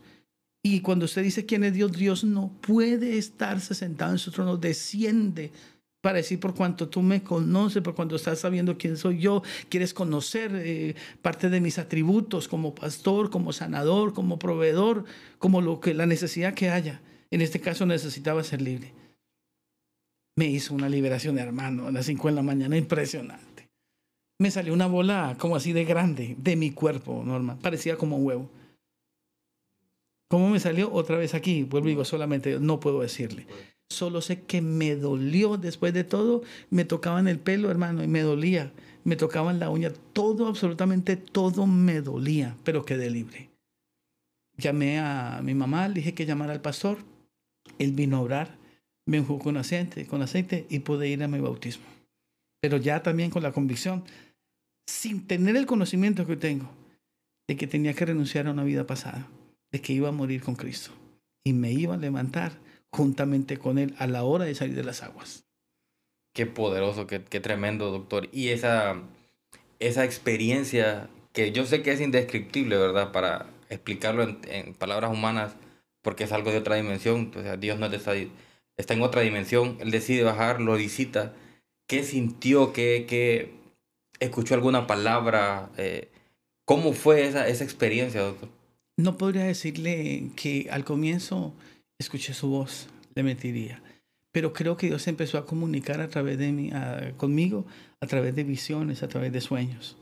[0.62, 4.56] Y cuando usted dice quién es Dios, Dios no puede estarse sentado en su trono,
[4.56, 5.52] desciende
[6.04, 9.94] para decir por cuanto tú me conoces, por cuanto estás sabiendo quién soy yo, quieres
[9.94, 15.06] conocer eh, parte de mis atributos como pastor, como sanador, como proveedor,
[15.38, 17.00] como lo que la necesidad que haya.
[17.30, 18.92] En este caso necesitaba ser libre.
[20.36, 23.70] Me hizo una liberación, hermano, a las 5 de la mañana, impresionante.
[24.38, 28.26] Me salió una bola como así de grande de mi cuerpo, normal, parecía como un
[28.26, 28.50] huevo.
[30.28, 30.92] ¿Cómo me salió?
[30.92, 33.46] Otra vez aquí, vuelvo y digo, solamente no puedo decirle.
[33.90, 36.42] Solo sé que me dolió después de todo.
[36.70, 38.72] Me tocaban el pelo, hermano, y me dolía.
[39.04, 39.92] Me tocaban la uña.
[40.12, 43.50] Todo, absolutamente todo me dolía, pero quedé libre.
[44.56, 46.98] Llamé a mi mamá, le dije que llamara al pastor.
[47.78, 48.56] Él vino a orar,
[49.06, 51.84] me enjugó con aceite, con aceite y pude ir a mi bautismo.
[52.60, 54.04] Pero ya también con la convicción,
[54.86, 56.70] sin tener el conocimiento que tengo,
[57.48, 59.28] de que tenía que renunciar a una vida pasada,
[59.72, 60.92] de que iba a morir con Cristo
[61.44, 62.52] y me iba a levantar
[62.94, 65.44] juntamente con Él a la hora de salir de las aguas.
[66.32, 68.28] Qué poderoso, qué, qué tremendo, doctor.
[68.32, 69.02] Y esa,
[69.80, 73.12] esa experiencia que yo sé que es indescriptible, ¿verdad?
[73.12, 75.56] Para explicarlo en, en palabras humanas,
[76.02, 77.32] porque es algo de otra dimensión.
[77.36, 78.12] O sea, Dios no está,
[78.76, 79.76] está en otra dimensión.
[79.80, 81.34] Él decide bajar, lo visita.
[81.86, 82.72] ¿Qué sintió?
[82.72, 83.52] ¿Qué, qué
[84.20, 85.70] escuchó alguna palabra?
[85.76, 86.10] Eh,
[86.64, 88.48] ¿Cómo fue esa, esa experiencia, doctor?
[88.96, 91.52] No podría decirle que al comienzo
[91.98, 93.82] escuché su voz, le mentiría.
[94.32, 96.70] Pero creo que Dios empezó a comunicar a través de mí,
[97.16, 97.66] conmigo,
[98.00, 99.96] a través de visiones, a través de sueños.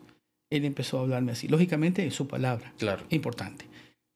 [0.50, 1.48] Él empezó a hablarme así.
[1.48, 2.72] Lógicamente, su palabra.
[2.78, 3.04] Claro.
[3.10, 3.66] Importante.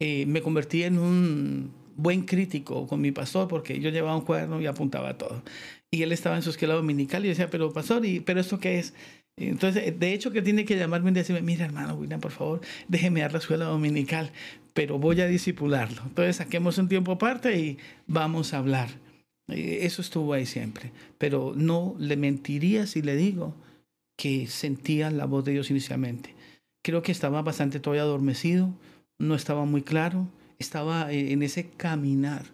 [0.01, 4.61] Eh, me convertí en un buen crítico con mi pastor porque yo llevaba un cuaderno
[4.61, 5.43] y apuntaba todo.
[5.91, 8.79] Y él estaba en su escuela dominical y decía, pero pastor, ¿y, ¿pero esto qué
[8.79, 8.95] es?
[9.39, 13.21] Entonces, de hecho, que tiene que llamarme y decirme, mira, hermano William, por favor, déjeme
[13.21, 14.31] dar la escuela dominical,
[14.77, 16.03] pero voy a disipularlo.
[16.05, 18.91] Entonces, saquemos un tiempo aparte y vamos a hablar.
[19.49, 20.93] Eso estuvo ahí siempre.
[21.17, 23.55] Pero no le mentiría si le digo
[24.19, 26.35] que sentía la voz de Dios inicialmente.
[26.85, 28.71] Creo que estaba bastante todavía adormecido,
[29.19, 32.45] no estaba muy claro, estaba en ese caminar,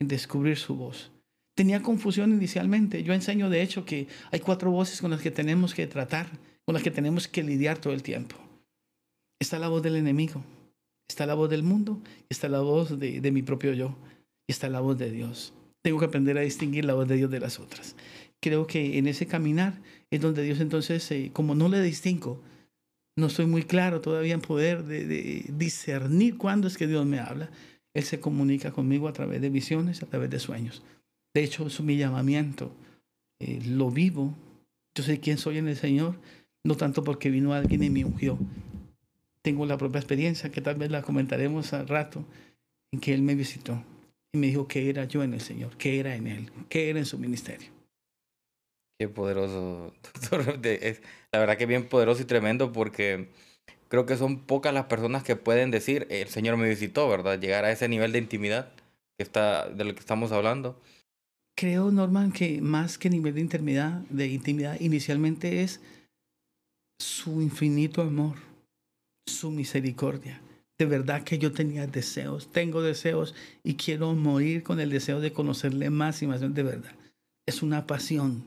[0.00, 1.12] en descubrir su voz
[1.54, 3.02] tenía confusión inicialmente.
[3.02, 6.26] Yo enseño, de hecho, que hay cuatro voces con las que tenemos que tratar,
[6.64, 8.34] con las que tenemos que lidiar todo el tiempo.
[9.38, 10.42] Está la voz del enemigo,
[11.10, 13.96] está la voz del mundo, está la voz de, mi propio yo,
[14.46, 15.52] está la voz de Dios.
[15.82, 17.96] Tengo que aprender a distinguir la voz de Dios de las otras.
[18.40, 19.80] Creo que en ese caminar
[20.10, 22.40] es donde Dios entonces, eh, como no le distingo,
[23.16, 27.50] no estoy muy claro todavía en poder de discernir cuándo es que Dios me habla.
[27.92, 30.82] Él se comunica conmigo a través de visiones, a través de sueños.
[31.34, 32.72] De hecho, es mi llamamiento.
[33.40, 34.34] Eh, lo vivo.
[34.94, 36.20] Yo sé quién soy en el Señor,
[36.64, 38.38] no tanto porque vino alguien y me ungió.
[39.42, 42.24] Tengo la propia experiencia, que tal vez la comentaremos al rato,
[42.92, 43.82] en que Él me visitó
[44.34, 46.98] y me dijo que era yo en el Señor, que era en Él, que era
[46.98, 47.68] en su ministerio.
[48.98, 50.60] Qué poderoso, doctor.
[51.32, 53.28] La verdad que bien poderoso y tremendo porque
[53.88, 57.40] creo que son pocas las personas que pueden decir, el Señor me visitó, ¿verdad?
[57.40, 58.72] Llegar a ese nivel de intimidad
[59.18, 60.78] que está, de lo que estamos hablando
[61.60, 65.78] creo, Norman, que más que nivel de intimidad, de intimidad, inicialmente es
[66.98, 68.36] su infinito amor,
[69.26, 70.40] su misericordia.
[70.78, 75.32] De verdad que yo tenía deseos, tengo deseos y quiero morir con el deseo de
[75.32, 76.92] conocerle más y más de verdad.
[77.46, 78.44] Es una pasión.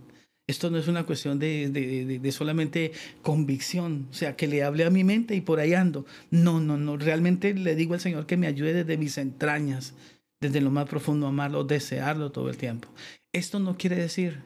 [0.47, 4.89] Esto no es una cuestión de, de, solamente convicción, o sea, que le hable a
[4.89, 6.05] mi mente y por ahí ando.
[6.31, 6.97] No, no, no.
[6.97, 9.93] Realmente le digo al Señor que me ayude desde mis entrañas,
[10.41, 12.89] desde lo más profundo amarlo, desearlo todo el tiempo.
[13.31, 14.41] Esto no quiere decir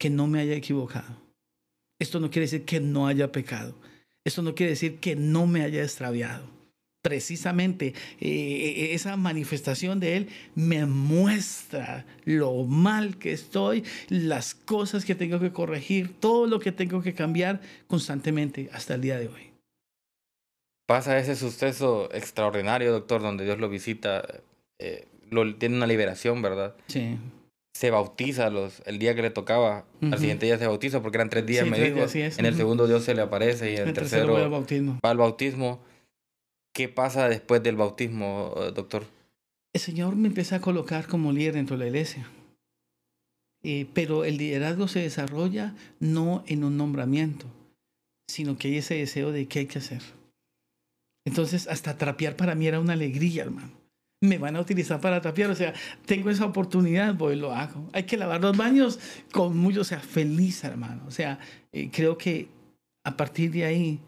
[0.00, 1.16] que no me haya equivocado.
[2.00, 3.76] Esto no quiere decir que no haya pecado.
[4.24, 6.44] Esto no quiere decir que no me haya extraviado.
[7.02, 15.04] Precisamente eh, eh, esa manifestación de Él me muestra lo mal que estoy, las cosas
[15.04, 19.26] que tengo que corregir, todo lo que tengo que cambiar constantemente hasta el día de
[19.26, 19.50] hoy.
[20.86, 24.22] Pasa ese suceso extraordinario, doctor, donde Dios lo visita
[24.78, 26.74] eh, lo, tiene una liberación, ¿verdad?
[26.86, 27.16] Sí.
[27.72, 31.30] Se bautiza los, el día que le tocaba, al siguiente día se bautiza porque eran
[31.30, 32.04] tres días, me dijo.
[32.04, 32.38] es.
[32.38, 35.00] En el segundo Dios se le aparece y en el, tercero, va, bautismo.
[35.04, 35.82] va al bautismo.
[36.74, 39.04] ¿Qué pasa después del bautismo, eh, doctor?
[39.72, 42.28] El Señor me empieza a colocar como líder dentro de la iglesia.
[43.62, 47.46] Eh, pero el liderazgo se desarrolla no en un nombramiento,
[48.26, 50.02] sino que hay ese deseo de qué hay que hacer.
[51.24, 53.81] Entonces, hasta trapear para mí era una alegría, hermano
[54.22, 55.74] me van a utilizar para trapear, o sea,
[56.06, 57.88] tengo esa oportunidad, voy lo hago.
[57.92, 59.00] Hay que lavar los baños
[59.32, 61.02] con mucho, o sea, feliz, hermano.
[61.08, 61.40] O sea,
[61.72, 62.48] eh, creo que
[63.04, 63.98] a partir de ahí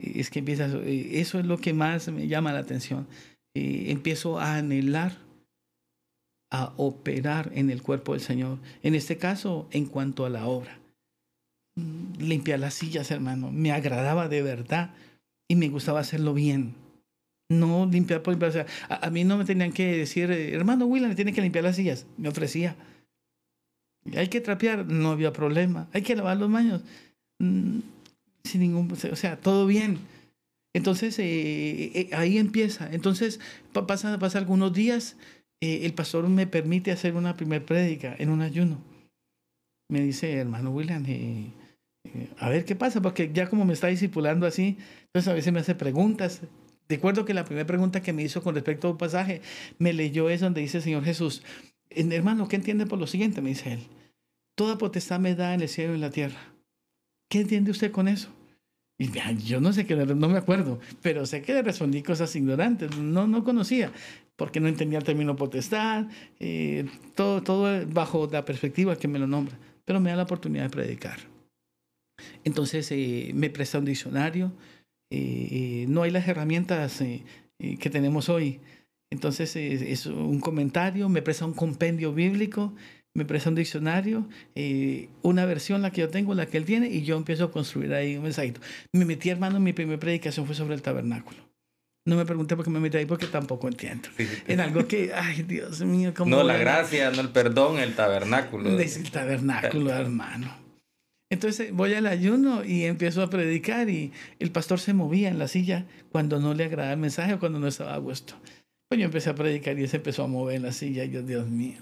[0.00, 3.08] eh, es que empieza, eh, eso es lo que más me llama la atención.
[3.54, 5.18] empiezo a anhelar,
[6.52, 8.58] a operar en el cuerpo del Señor.
[8.84, 10.78] En este caso, en cuanto a la obra.
[11.76, 14.94] Mm, limpiar las sillas, hermano, me agradaba de verdad
[15.48, 16.85] y me gustaba hacerlo bien
[17.48, 18.50] no limpiar por limpiar.
[18.50, 21.76] O sea, a, mí no me tenían que decir, hermano William, tiene que limpiar las
[21.76, 22.06] sillas.
[22.16, 22.76] Me ofrecía.
[24.16, 25.88] Hay que trapear, no había problema.
[25.92, 26.82] Hay que lavar los baños.
[27.38, 27.80] Mm,
[28.44, 29.98] sin ningún, o sea, todo bien.
[30.74, 32.92] Entonces, eh, eh, ahí empieza.
[32.92, 33.40] Entonces,
[33.72, 35.16] pasa, pasa algunos días,
[35.62, 38.78] eh, el pastor me permite hacer una primer prédica en un ayuno.
[39.88, 41.04] Me dice, hermano William,
[42.38, 44.76] a ver qué pasa, porque ya como me está discipulando así,
[45.06, 46.42] entonces a veces me hace preguntas
[46.88, 49.42] Recuerdo que la primera pregunta que me hizo con respecto a un pasaje,
[49.78, 51.42] me leyó es donde dice el Señor Jesús,
[51.90, 53.40] hermano, ¿qué entiende por lo siguiente?
[53.40, 53.80] Me dice él,
[54.54, 56.54] toda potestad me da en el cielo y en la tierra.
[57.28, 58.28] ¿Qué entiende usted con eso?
[58.98, 59.10] Y
[59.44, 63.26] yo no sé qué, no me acuerdo, pero sé que le respondí cosas ignorantes, no,
[63.26, 63.92] no conocía,
[64.36, 66.06] porque no entendía el término potestad,
[66.40, 70.64] eh, todo, todo bajo la perspectiva que me lo nombra, pero me da la oportunidad
[70.64, 71.18] de predicar.
[72.44, 74.52] Entonces eh, me presta un diccionario,
[75.10, 77.22] no hay las herramientas eh,
[77.58, 78.60] que tenemos hoy.
[79.10, 82.74] Entonces es un comentario, me presta un compendio bíblico,
[83.14, 84.28] me presta un diccionario,
[85.22, 87.94] una versión la que yo tengo, la que él tiene, y yo empiezo a construir
[87.94, 88.60] ahí un mensajito.
[88.92, 91.46] Me metí, hermano, mi primera predicación fue sobre el tabernáculo.
[92.06, 94.08] No me pregunté por qué me metí ahí porque tampoco entiendo.
[94.46, 98.78] En algo que, ay, Dios mío, ¿cómo No, la gracia, no el perdón, el tabernáculo.
[98.78, 100.65] el tabernáculo, hermano.
[101.28, 105.48] Entonces voy al ayuno y empiezo a predicar y el pastor se movía en la
[105.48, 108.34] silla cuando no le agradaba el mensaje o cuando no estaba a gusto.
[108.88, 111.10] Pues yo empecé a predicar y él se empezó a mover en la silla y
[111.10, 111.78] yo, Dios mío.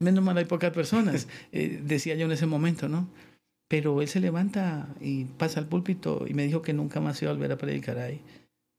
[0.00, 3.08] Menos mal hay pocas personas, eh, decía yo en ese momento, ¿no?
[3.68, 7.32] Pero él se levanta y pasa al púlpito y me dijo que nunca más iba
[7.32, 8.20] a volver a predicar ahí,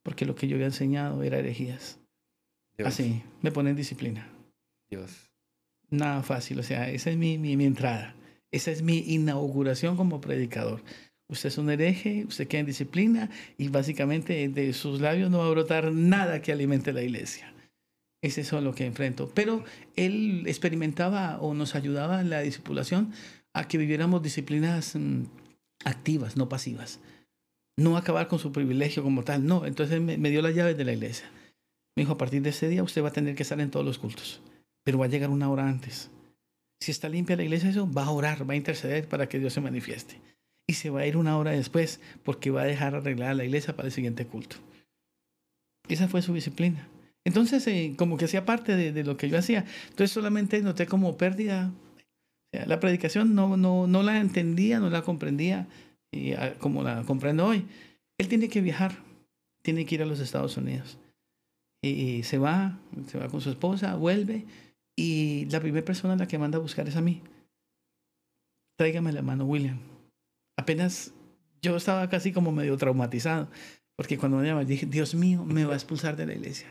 [0.03, 1.99] porque lo que yo había enseñado era herejías.
[2.83, 4.29] Así, me pone en disciplina.
[4.89, 5.31] Dios.
[5.89, 8.15] Nada fácil, o sea, esa es mi, mi, mi entrada.
[8.55, 10.81] Esa es mi inauguración como predicador.
[11.27, 15.47] Usted es un hereje, usted queda en disciplina y básicamente de sus labios no va
[15.47, 17.53] a brotar nada que alimente la iglesia.
[18.23, 19.29] Es eso lo que enfrento.
[19.35, 19.65] Pero
[19.97, 23.11] él experimentaba o nos ayudaba en la discipulación
[23.51, 25.23] a que viviéramos disciplinas mm,
[25.83, 27.01] activas, no pasivas.
[27.77, 29.65] No acabar con su privilegio como tal, no.
[29.65, 31.29] Entonces me, dio las llaves de la iglesia.
[31.97, 33.85] Me dijo, a partir de ese día usted va a tener que estar en todos
[33.85, 34.39] los cultos,
[34.85, 36.09] pero va a llegar una hora antes.
[36.85, 39.53] Si está limpia la iglesia, eso va a orar, va a interceder para que Dios
[39.53, 40.21] se manifieste.
[40.67, 43.75] Y se va a ir una hora después porque va a dejar arreglar la iglesia
[43.75, 44.57] para el siguiente culto.
[45.89, 46.87] Esa fue su disciplina.
[47.23, 49.65] Entonces, eh, como que hacía parte de, lo que yo hacía.
[49.85, 51.73] Entonces solamente noté como pérdida.
[52.51, 55.67] la predicación no, no, no la entendía, no la comprendía
[56.37, 57.65] ah, como la comprendo hoy.
[58.19, 58.95] Él tiene que viajar,
[59.63, 60.99] tiene que ir a los Estados Unidos.
[61.81, 62.77] Y se va,
[63.07, 64.45] se va con su esposa, vuelve
[64.95, 67.21] y la primera persona a la que manda a buscar es a mí.
[68.77, 69.79] Tráigame la mano, William.
[70.57, 71.13] Apenas
[71.61, 73.49] yo estaba casi como medio traumatizado,
[73.97, 76.67] porque cuando me llama dije, Dios mío, me va a expulsar de la iglesia.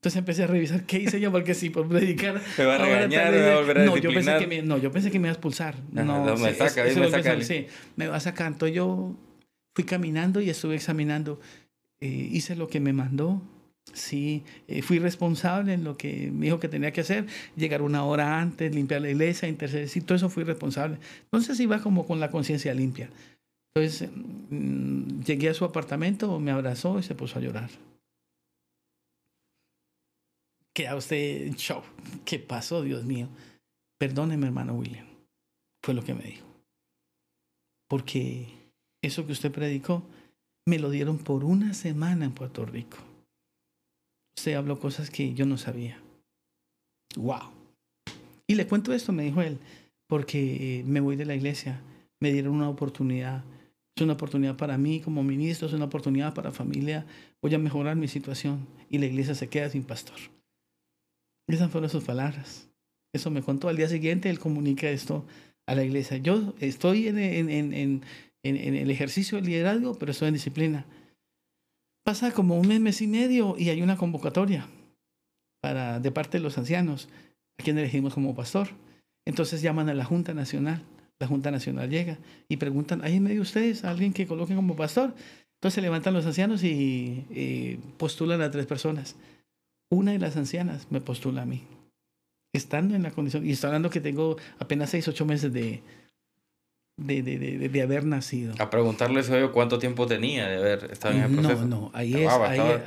[0.00, 2.40] Entonces empecé a revisar qué hice yo, porque si por predicar.
[2.58, 4.78] Me va a regañar, me va a volver a no, yo pensé que me, no,
[4.78, 5.76] yo pensé que me iba a expulsar.
[5.92, 7.42] no, me saca, me saca.
[7.42, 8.46] sí, me va a sacar.
[8.46, 9.14] Entonces yo
[9.74, 11.38] fui caminando y estuve examinando.
[12.00, 13.42] Eh, hice lo que me mandó,
[13.92, 17.26] Sí, eh, fui responsable en lo que me dijo que tenía que hacer,
[17.56, 20.98] llegar una hora antes, limpiar la iglesia, interceder, sí, todo eso fui responsable.
[21.24, 23.10] Entonces iba como con la conciencia limpia.
[23.74, 24.08] Entonces
[24.50, 27.70] mm, llegué a su apartamento, me abrazó y se puso a llorar.
[30.72, 31.82] Queda usted show.
[32.24, 33.28] ¿Qué pasó, Dios mío?
[33.98, 35.06] Perdóneme, hermano William.
[35.82, 36.46] Fue lo que me dijo.
[37.88, 38.46] Porque
[39.02, 40.04] eso que usted predicó
[40.64, 42.98] me lo dieron por una semana en Puerto Rico
[44.40, 46.00] Usted habló cosas que yo no sabía.
[47.14, 47.50] ¡Wow!
[48.46, 49.58] Y le cuento esto, me dijo él,
[50.08, 51.82] porque me voy de la iglesia,
[52.20, 53.44] me dieron una oportunidad.
[53.94, 57.04] Es una oportunidad para mí como ministro, es una oportunidad para familia.
[57.42, 60.16] Voy a mejorar mi situación y la iglesia se queda sin pastor.
[61.46, 62.70] Esas fueron sus palabras.
[63.12, 63.68] Eso me contó.
[63.68, 65.26] Al día siguiente él comunica esto
[65.66, 66.16] a la iglesia.
[66.16, 68.02] Yo estoy en, en
[68.42, 70.86] el ejercicio del liderazgo, pero estoy en disciplina.
[72.04, 74.66] Pasa como un mes, mes y medio y hay una convocatoria
[75.62, 77.08] para, de parte de los ancianos,
[77.58, 78.68] a quien elegimos como pastor.
[79.26, 80.82] Entonces llaman a la Junta Nacional.
[81.18, 84.74] La Junta Nacional llega y preguntan, ¿hay en medio de ustedes alguien que coloquen como
[84.74, 85.14] pastor?
[85.60, 89.16] Entonces se levantan los ancianos y, postulan a tres personas.
[89.90, 91.64] una de las ancianas me postula a mí,
[92.54, 95.82] estando en la condición, y estoy hablando que tengo apenas seis, ocho meses de,
[97.00, 98.54] de, de, de, de haber nacido.
[98.58, 101.66] A preguntarle eso yo cuánto tiempo tenía de haber estado en el proceso.
[101.66, 102.28] No, no, ahí es,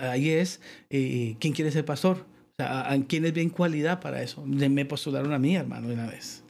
[0.01, 2.25] ahí, es eh, quién quiere ser pastor.
[2.51, 4.45] O sea, a, a quiénes ven cualidad para eso.
[4.45, 6.43] Me postularon a mí, hermano, una vez.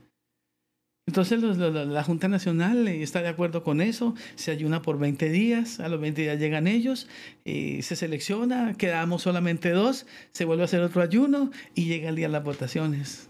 [1.05, 4.81] Entonces los- los- la, la Junta Nacional eh, está de acuerdo con eso, se ayuna
[4.81, 7.07] por 20 días, a los 20 días llegan ellos,
[7.43, 12.15] eh, se selecciona, quedamos solamente dos, se vuelve a hacer otro ayuno y llega el
[12.15, 13.29] día de las votaciones.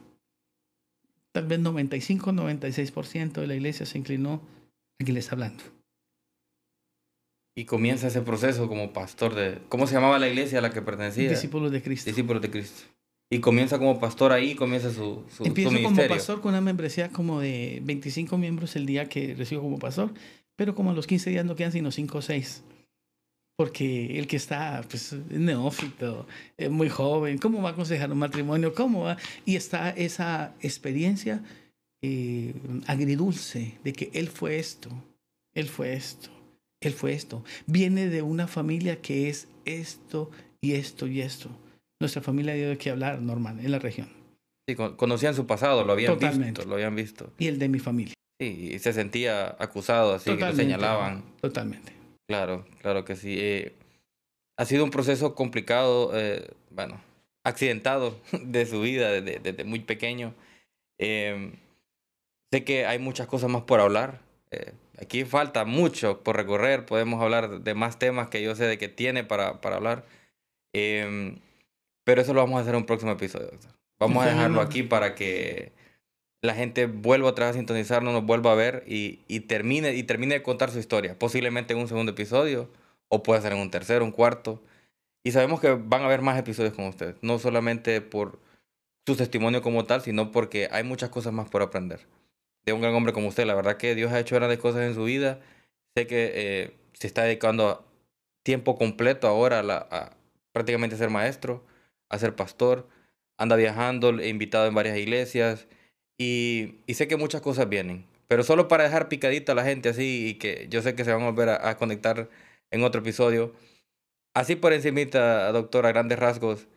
[1.34, 4.42] Tal vez 95, 96% de la iglesia se inclinó
[5.02, 5.64] a quien le está hablando.
[7.56, 9.60] Y comienza ese proceso como pastor de...
[9.70, 11.30] ¿Cómo se llamaba la iglesia a la que pertenecía?
[11.30, 12.10] Discípulos de Cristo.
[12.10, 12.84] Discípulos de Cristo.
[13.32, 17.10] Y comienza como pastor ahí, comienza su, su, su Empiezo como pastor con una membresía
[17.10, 20.14] como de 25 miembros el día que recibo como pastor,
[20.56, 22.64] pero como a los 15 días no quedan sino 5 o 6.
[23.56, 26.26] Porque el que está, pues, es neófito,
[26.58, 28.74] es muy joven, ¿cómo va a aconsejar un matrimonio?
[28.74, 29.18] ¿Cómo va?
[29.46, 31.44] Y está esa experiencia
[32.02, 32.54] eh,
[32.88, 34.90] agridulce de que él fue esto,
[35.54, 36.30] él fue esto,
[36.82, 37.44] él fue esto.
[37.68, 41.50] Viene de una familia que es esto y esto y esto.
[42.02, 44.10] Nuestra familia dio de qué hablar, Norman, en la región.
[44.68, 46.62] Sí, con- conocían su pasado, lo habían Totalmente.
[46.62, 47.32] visto, lo habían visto.
[47.38, 48.14] Y el de mi familia.
[48.42, 51.24] Sí, y se sentía acusado, así que lo Totalmente, señalaban.
[51.40, 51.94] Totalmente.
[52.28, 53.36] Claro, claro que sí.
[53.40, 53.74] Eh,
[54.58, 57.02] ha sido un proceso complicado, eh, bueno,
[57.44, 60.34] accidentado de su vida desde, desde muy pequeño.
[61.00, 61.54] Eh,
[62.52, 64.22] sé que hay muchas cosas más por hablar.
[64.52, 66.86] Eh, aquí falta mucho por recorrer.
[66.86, 70.06] Podemos hablar de más temas que yo sé de que tiene para, para hablar.
[70.74, 71.38] Eh,
[72.04, 73.48] pero eso lo vamos a hacer en un próximo episodio.
[73.48, 73.72] doctor.
[74.00, 75.72] Vamos a dejarlo aquí para que
[76.44, 80.04] la gente vuelva otra vez a sintonizarnos, nos vuelva a ver y, y termine, y
[80.04, 81.18] termine de contar su historia.
[81.18, 82.70] Posiblemente en un segundo episodio,
[83.08, 84.62] o puede ser en un tercero, un cuarto.
[85.24, 88.40] Y sabemos que van a haber más episodios con usted, no solamente por
[89.08, 92.08] su testimonio como tal, sino porque hay muchas cosas más por aprender.
[92.66, 94.96] De un gran hombre como usted, la verdad que Dios ha hecho grandes cosas en
[94.96, 95.40] su vida.
[95.96, 97.86] Sé que eh, se está dedicando
[98.44, 100.18] tiempo completo ahora a, la- a
[100.52, 101.66] prácticamente ser maestro,
[102.10, 102.88] a ser pastor.
[103.38, 105.68] Anda viajando, invitado en varias iglesias.
[106.18, 108.06] Y, sé que muchas cosas vienen.
[108.28, 111.14] Pero solo para dejar picadita a la gente así y que yo sé que se
[111.14, 112.30] van a volver a, a conectar
[112.72, 113.54] en otro episodio.
[114.34, 116.68] Así por encimita, doctor, a grandes rasgos.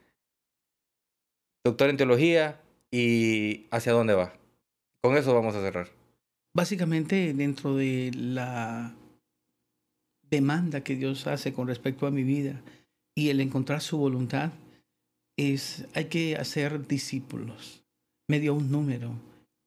[1.65, 2.61] Doctor en teología
[2.91, 4.35] y hacia dónde va.
[5.03, 5.89] Con eso vamos a cerrar.
[6.55, 8.95] Básicamente, dentro de la
[10.31, 12.63] demanda que Dios hace con respecto a mi vida
[13.15, 14.53] y el encontrar su voluntad,
[15.37, 17.86] es hay que hacer discípulos.
[18.29, 19.13] Me dio un número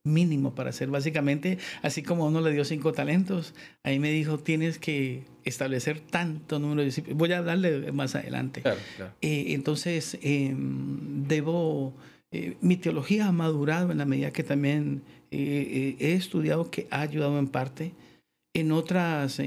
[0.03, 0.89] mínimo para hacer.
[0.89, 3.53] Básicamente, así como a uno le dio cinco talentos,
[3.83, 7.17] ahí me dijo, tienes que establecer tanto número de discípulos.
[7.17, 8.61] Voy a hablarle más adelante.
[8.61, 9.13] Claro, claro.
[9.21, 11.93] Eh, entonces, eh, debo,
[12.31, 15.01] eh, mi teología ha madurado en la medida que también
[15.31, 17.93] eh, he estudiado que ha ayudado en parte,
[18.53, 19.39] en otras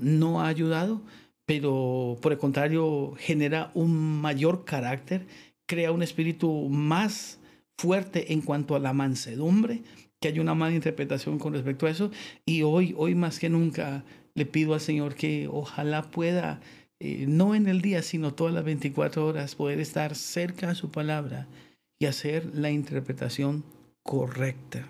[0.00, 1.00] no ha ayudado,
[1.46, 5.26] pero por el contrario genera un mayor carácter,
[5.66, 7.38] crea un espíritu más
[7.78, 9.82] fuerte en cuanto a la mansedumbre,
[10.20, 12.10] que hay una mala interpretación con respecto a eso,
[12.44, 14.04] y hoy, hoy más que nunca
[14.34, 16.60] le pido al Señor que ojalá pueda
[17.00, 20.90] eh, no en el día, sino todas las 24 horas, poder estar cerca a su
[20.90, 21.46] palabra
[22.00, 23.64] y hacer la interpretación
[24.02, 24.88] correcta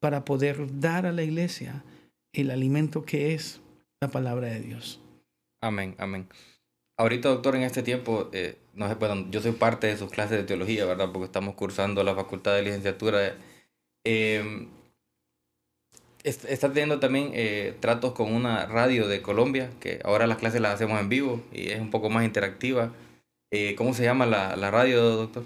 [0.00, 1.84] para poder dar a la iglesia
[2.32, 3.60] el alimento que es
[4.00, 5.00] la palabra de Dios.
[5.60, 6.28] Amén, amén.
[6.98, 10.38] Ahorita, doctor, en este tiempo, eh, no sé, bueno, yo soy parte de sus clases
[10.38, 11.10] de teología, ¿verdad?
[11.12, 13.34] Porque estamos cursando la facultad de licenciatura.
[14.04, 14.66] Eh,
[16.24, 20.60] est- está teniendo también eh, tratos con una radio de Colombia, que ahora las clases
[20.60, 22.92] las hacemos en vivo y es un poco más interactiva.
[23.50, 25.44] Eh, ¿Cómo se llama la, la radio, doctor?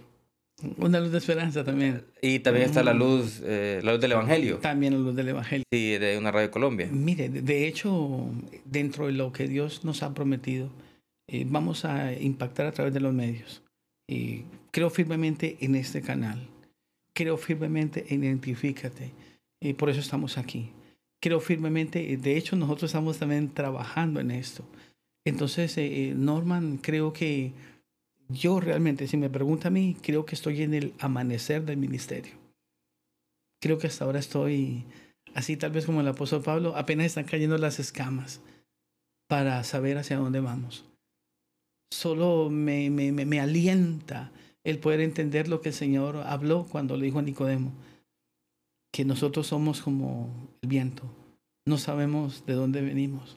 [0.76, 2.04] Una luz de esperanza también.
[2.20, 2.98] Y también está la Mm.
[2.98, 5.64] luz, eh, la luz del Evangelio, También la luz del Evangelio.
[5.72, 6.88] sí, de una radio de Colombia.
[6.92, 8.26] Mire, de hecho,
[8.64, 10.68] dentro de lo que Dios nos ha prometido,
[11.28, 13.62] eh, vamos a impactar a través de los medios.
[14.72, 16.48] Creo firmemente en este canal.
[17.14, 19.12] Creo firmemente en Identifícate.
[19.60, 20.70] Y por eso estamos aquí.
[21.20, 24.64] Creo firmemente, de hecho, nosotros estamos también trabajando en esto.
[25.24, 27.52] Entonces, eh, eh, Norman, creo que
[28.28, 32.32] yo realmente, si me pregunta a mí, creo que estoy en el amanecer del ministerio.
[33.60, 34.84] Creo que hasta ahora estoy
[35.34, 38.40] así tal vez como el apóstol Pablo, apenas están cayendo las escamas
[39.28, 40.91] para saber hacia dónde vamos.
[41.92, 44.32] Solo me, me, me, alienta
[44.64, 47.70] el poder entender lo que el Señor habló cuando le dijo a Nicodemo,
[48.90, 51.02] que nosotros somos como el viento,
[51.66, 53.36] no sabemos de dónde venimos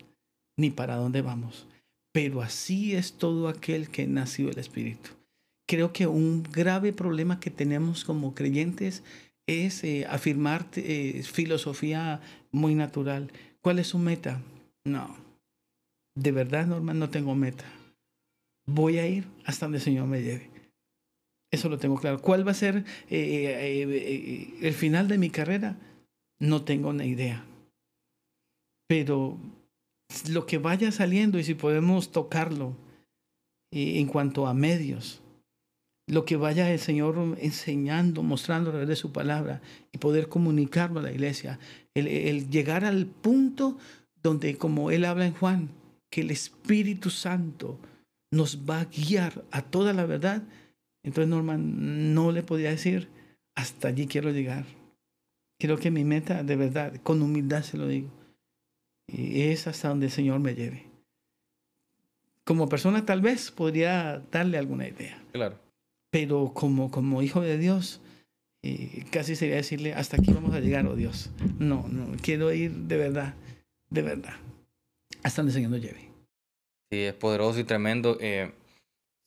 [0.58, 1.68] ni para dónde vamos,
[2.14, 5.10] pero así es todo aquel que nació del Espíritu,
[5.68, 9.04] creo que un grave problema que tenemos como creyentes
[9.48, 12.22] es eh, afirmar eh, filosofía
[12.54, 13.32] muy natural.
[13.62, 14.42] ¿Cuál es su meta?
[14.86, 15.14] No.
[16.16, 17.66] De verdad, Norman, no tengo meta.
[18.66, 20.50] Voy a ir hasta donde el Señor me lleve.
[21.52, 22.22] Eso lo tengo claro.
[22.22, 25.78] ¿Cuál va a ser eh, el final de mi carrera?
[26.40, 27.46] No tengo una idea.
[28.88, 29.38] Pero
[30.30, 32.76] lo que vaya saliendo y si podemos tocarlo
[33.72, 35.22] en cuanto a medios,
[36.08, 39.62] lo que vaya el Señor enseñando, mostrando a través de su palabra
[39.92, 41.60] y poder comunicarlo a la iglesia.
[41.94, 43.78] El, llegar al punto
[44.22, 45.70] donde, como Él habla en Juan,
[46.12, 47.80] que el Espíritu Santo
[48.36, 50.44] nos va a guiar a toda la verdad.
[51.04, 53.10] Entonces, Norman, no le podía decir,
[53.56, 54.66] hasta allí quiero llegar.
[55.60, 58.10] Quiero que mi meta, de verdad, con humildad se lo digo,
[59.08, 60.86] es hasta donde el Señor me lleve.
[62.44, 65.24] Como persona tal vez podría darle alguna idea.
[65.32, 65.66] Claro
[66.16, 68.00] pero como, como hijo de Dios,
[68.64, 71.30] eh, casi sería decirle, hasta aquí vamos a llegar, oh Dios.
[71.60, 73.34] No, no, quiero ir de verdad,
[73.90, 74.36] de verdad,
[75.24, 76.05] hasta donde el Señor nos lleve.
[76.92, 78.18] Sí, es poderoso y tremendo.
[78.22, 78.52] Eh,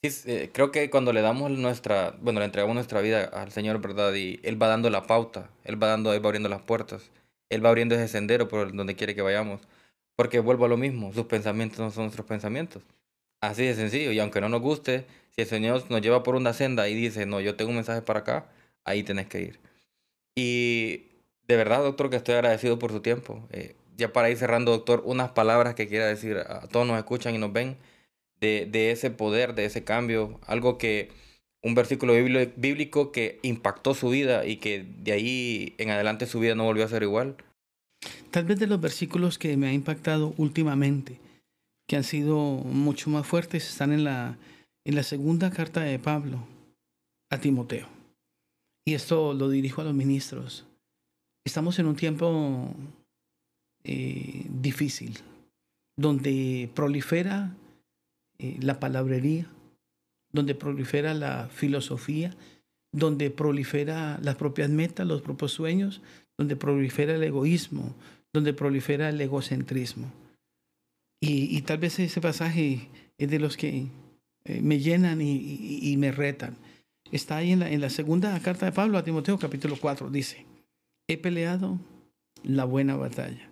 [0.02, 4.14] eh, creo que cuando le damos nuestra, bueno, le entregamos nuestra vida al Señor, ¿verdad?
[4.14, 7.10] Y Él va dando la pauta, Él va dando, Él va abriendo las puertas,
[7.48, 9.60] Él va abriendo ese sendero por donde quiere que vayamos.
[10.16, 12.82] Porque vuelvo a lo mismo, sus pensamientos no son nuestros pensamientos.
[13.40, 14.12] Así de sencillo.
[14.12, 17.26] Y aunque no nos guste, si el Señor nos lleva por una senda y dice,
[17.26, 18.46] no, yo tengo un mensaje para acá,
[18.84, 19.60] ahí tenés que ir.
[20.36, 21.08] Y
[21.48, 23.46] de verdad, doctor, que estoy agradecido por su tiempo.
[23.50, 27.34] Eh, ya para ir cerrando, doctor, unas palabras que quiera decir a todos nos escuchan
[27.34, 27.76] y nos ven
[28.40, 31.10] de, ese poder, de ese cambio, algo que,
[31.62, 36.54] un versículo bíblico que impactó su vida y que de ahí en adelante su vida
[36.54, 37.36] no volvió a ser igual.
[38.30, 41.18] Tal vez de los versículos que me ha impactado últimamente
[41.88, 44.36] que han sido mucho más fuertes están en la,
[44.84, 46.46] en la segunda carta de Pablo
[47.30, 47.88] a Timoteo.
[48.86, 50.66] Y esto lo dirijo a los ministros.
[51.44, 52.74] Estamos en un tiempo
[53.84, 55.18] eh, difícil,
[55.96, 57.54] donde prolifera
[58.38, 59.48] eh, la palabrería,
[60.32, 62.34] donde prolifera la filosofía,
[62.92, 66.00] donde prolifera las propias metas, los propios sueños,
[66.36, 67.94] donde prolifera el egoísmo,
[68.32, 70.10] donde prolifera el egocentrismo.
[71.20, 73.88] Y, tal vez ese pasaje es de los que
[74.44, 76.56] eh, me llenan y, me retan.
[77.10, 80.10] Está ahí en la, en la segunda carta de Pablo a Timoteo, capítulo 4.
[80.10, 80.46] Dice,
[81.08, 81.80] he peleado
[82.44, 83.50] la buena batalla,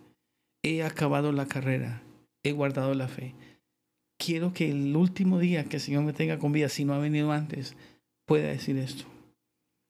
[0.66, 2.02] he acabado la carrera,
[2.42, 3.34] he guardado la fe.
[4.18, 6.98] Quiero que el último día que el Señor me tenga con vida, si no ha
[6.98, 7.76] venido antes,
[8.26, 9.04] pueda decir esto.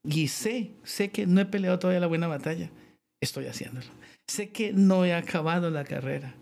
[0.05, 2.71] Y sé, sé que no he peleado todavía la buena batalla,
[3.23, 3.87] estoy haciéndolo.
[4.27, 6.35] Sé que no he acabado la carrera,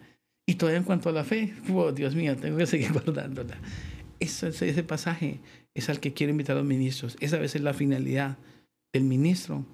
[0.47, 3.57] y todavía en cuanto a la fe, oh, Dios mío, tengo que seguir guardándola.
[4.21, 5.41] Eso, ese pasaje
[5.75, 7.17] es al que quiero invitar a los ministros.
[7.21, 8.37] Esa debe ser la finalidad
[8.93, 9.65] del ministro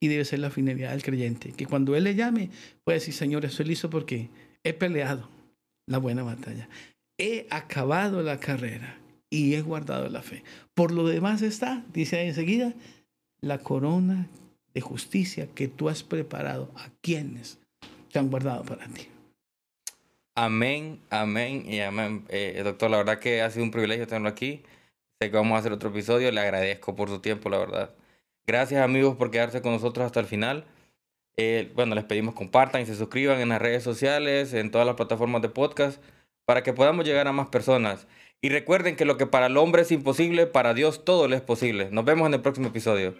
[0.00, 1.52] y debe ser la finalidad del creyente.
[1.52, 2.50] Que cuando Él le llame,
[2.84, 4.28] pueda decir, Señor, estoy listo porque
[4.64, 5.28] he peleado
[5.86, 6.68] la buena batalla.
[7.18, 8.98] He acabado la carrera
[9.28, 10.42] y he guardado la fe.
[10.74, 12.72] Por lo demás está, dice ahí enseguida,
[13.42, 14.28] la corona
[14.72, 17.58] de justicia que tú has preparado a quienes
[18.10, 19.08] te han guardado para ti.
[20.34, 22.24] Amén, amén y amén.
[22.28, 24.62] Eh, doctor, la verdad que ha sido un privilegio tenerlo aquí.
[25.20, 26.32] Sé que vamos a hacer otro episodio.
[26.32, 27.94] Le agradezco por su tiempo, la verdad.
[28.46, 30.64] Gracias, amigos, por quedarse con nosotros hasta el final.
[31.36, 34.96] Eh, bueno, les pedimos compartan y se suscriban en las redes sociales, en todas las
[34.96, 36.02] plataformas de podcast,
[36.44, 38.06] para que podamos llegar a más personas.
[38.42, 41.42] Y recuerden que lo que para el hombre es imposible, para Dios todo le es
[41.42, 41.88] posible.
[41.90, 43.14] Nos vemos en el próximo episodio.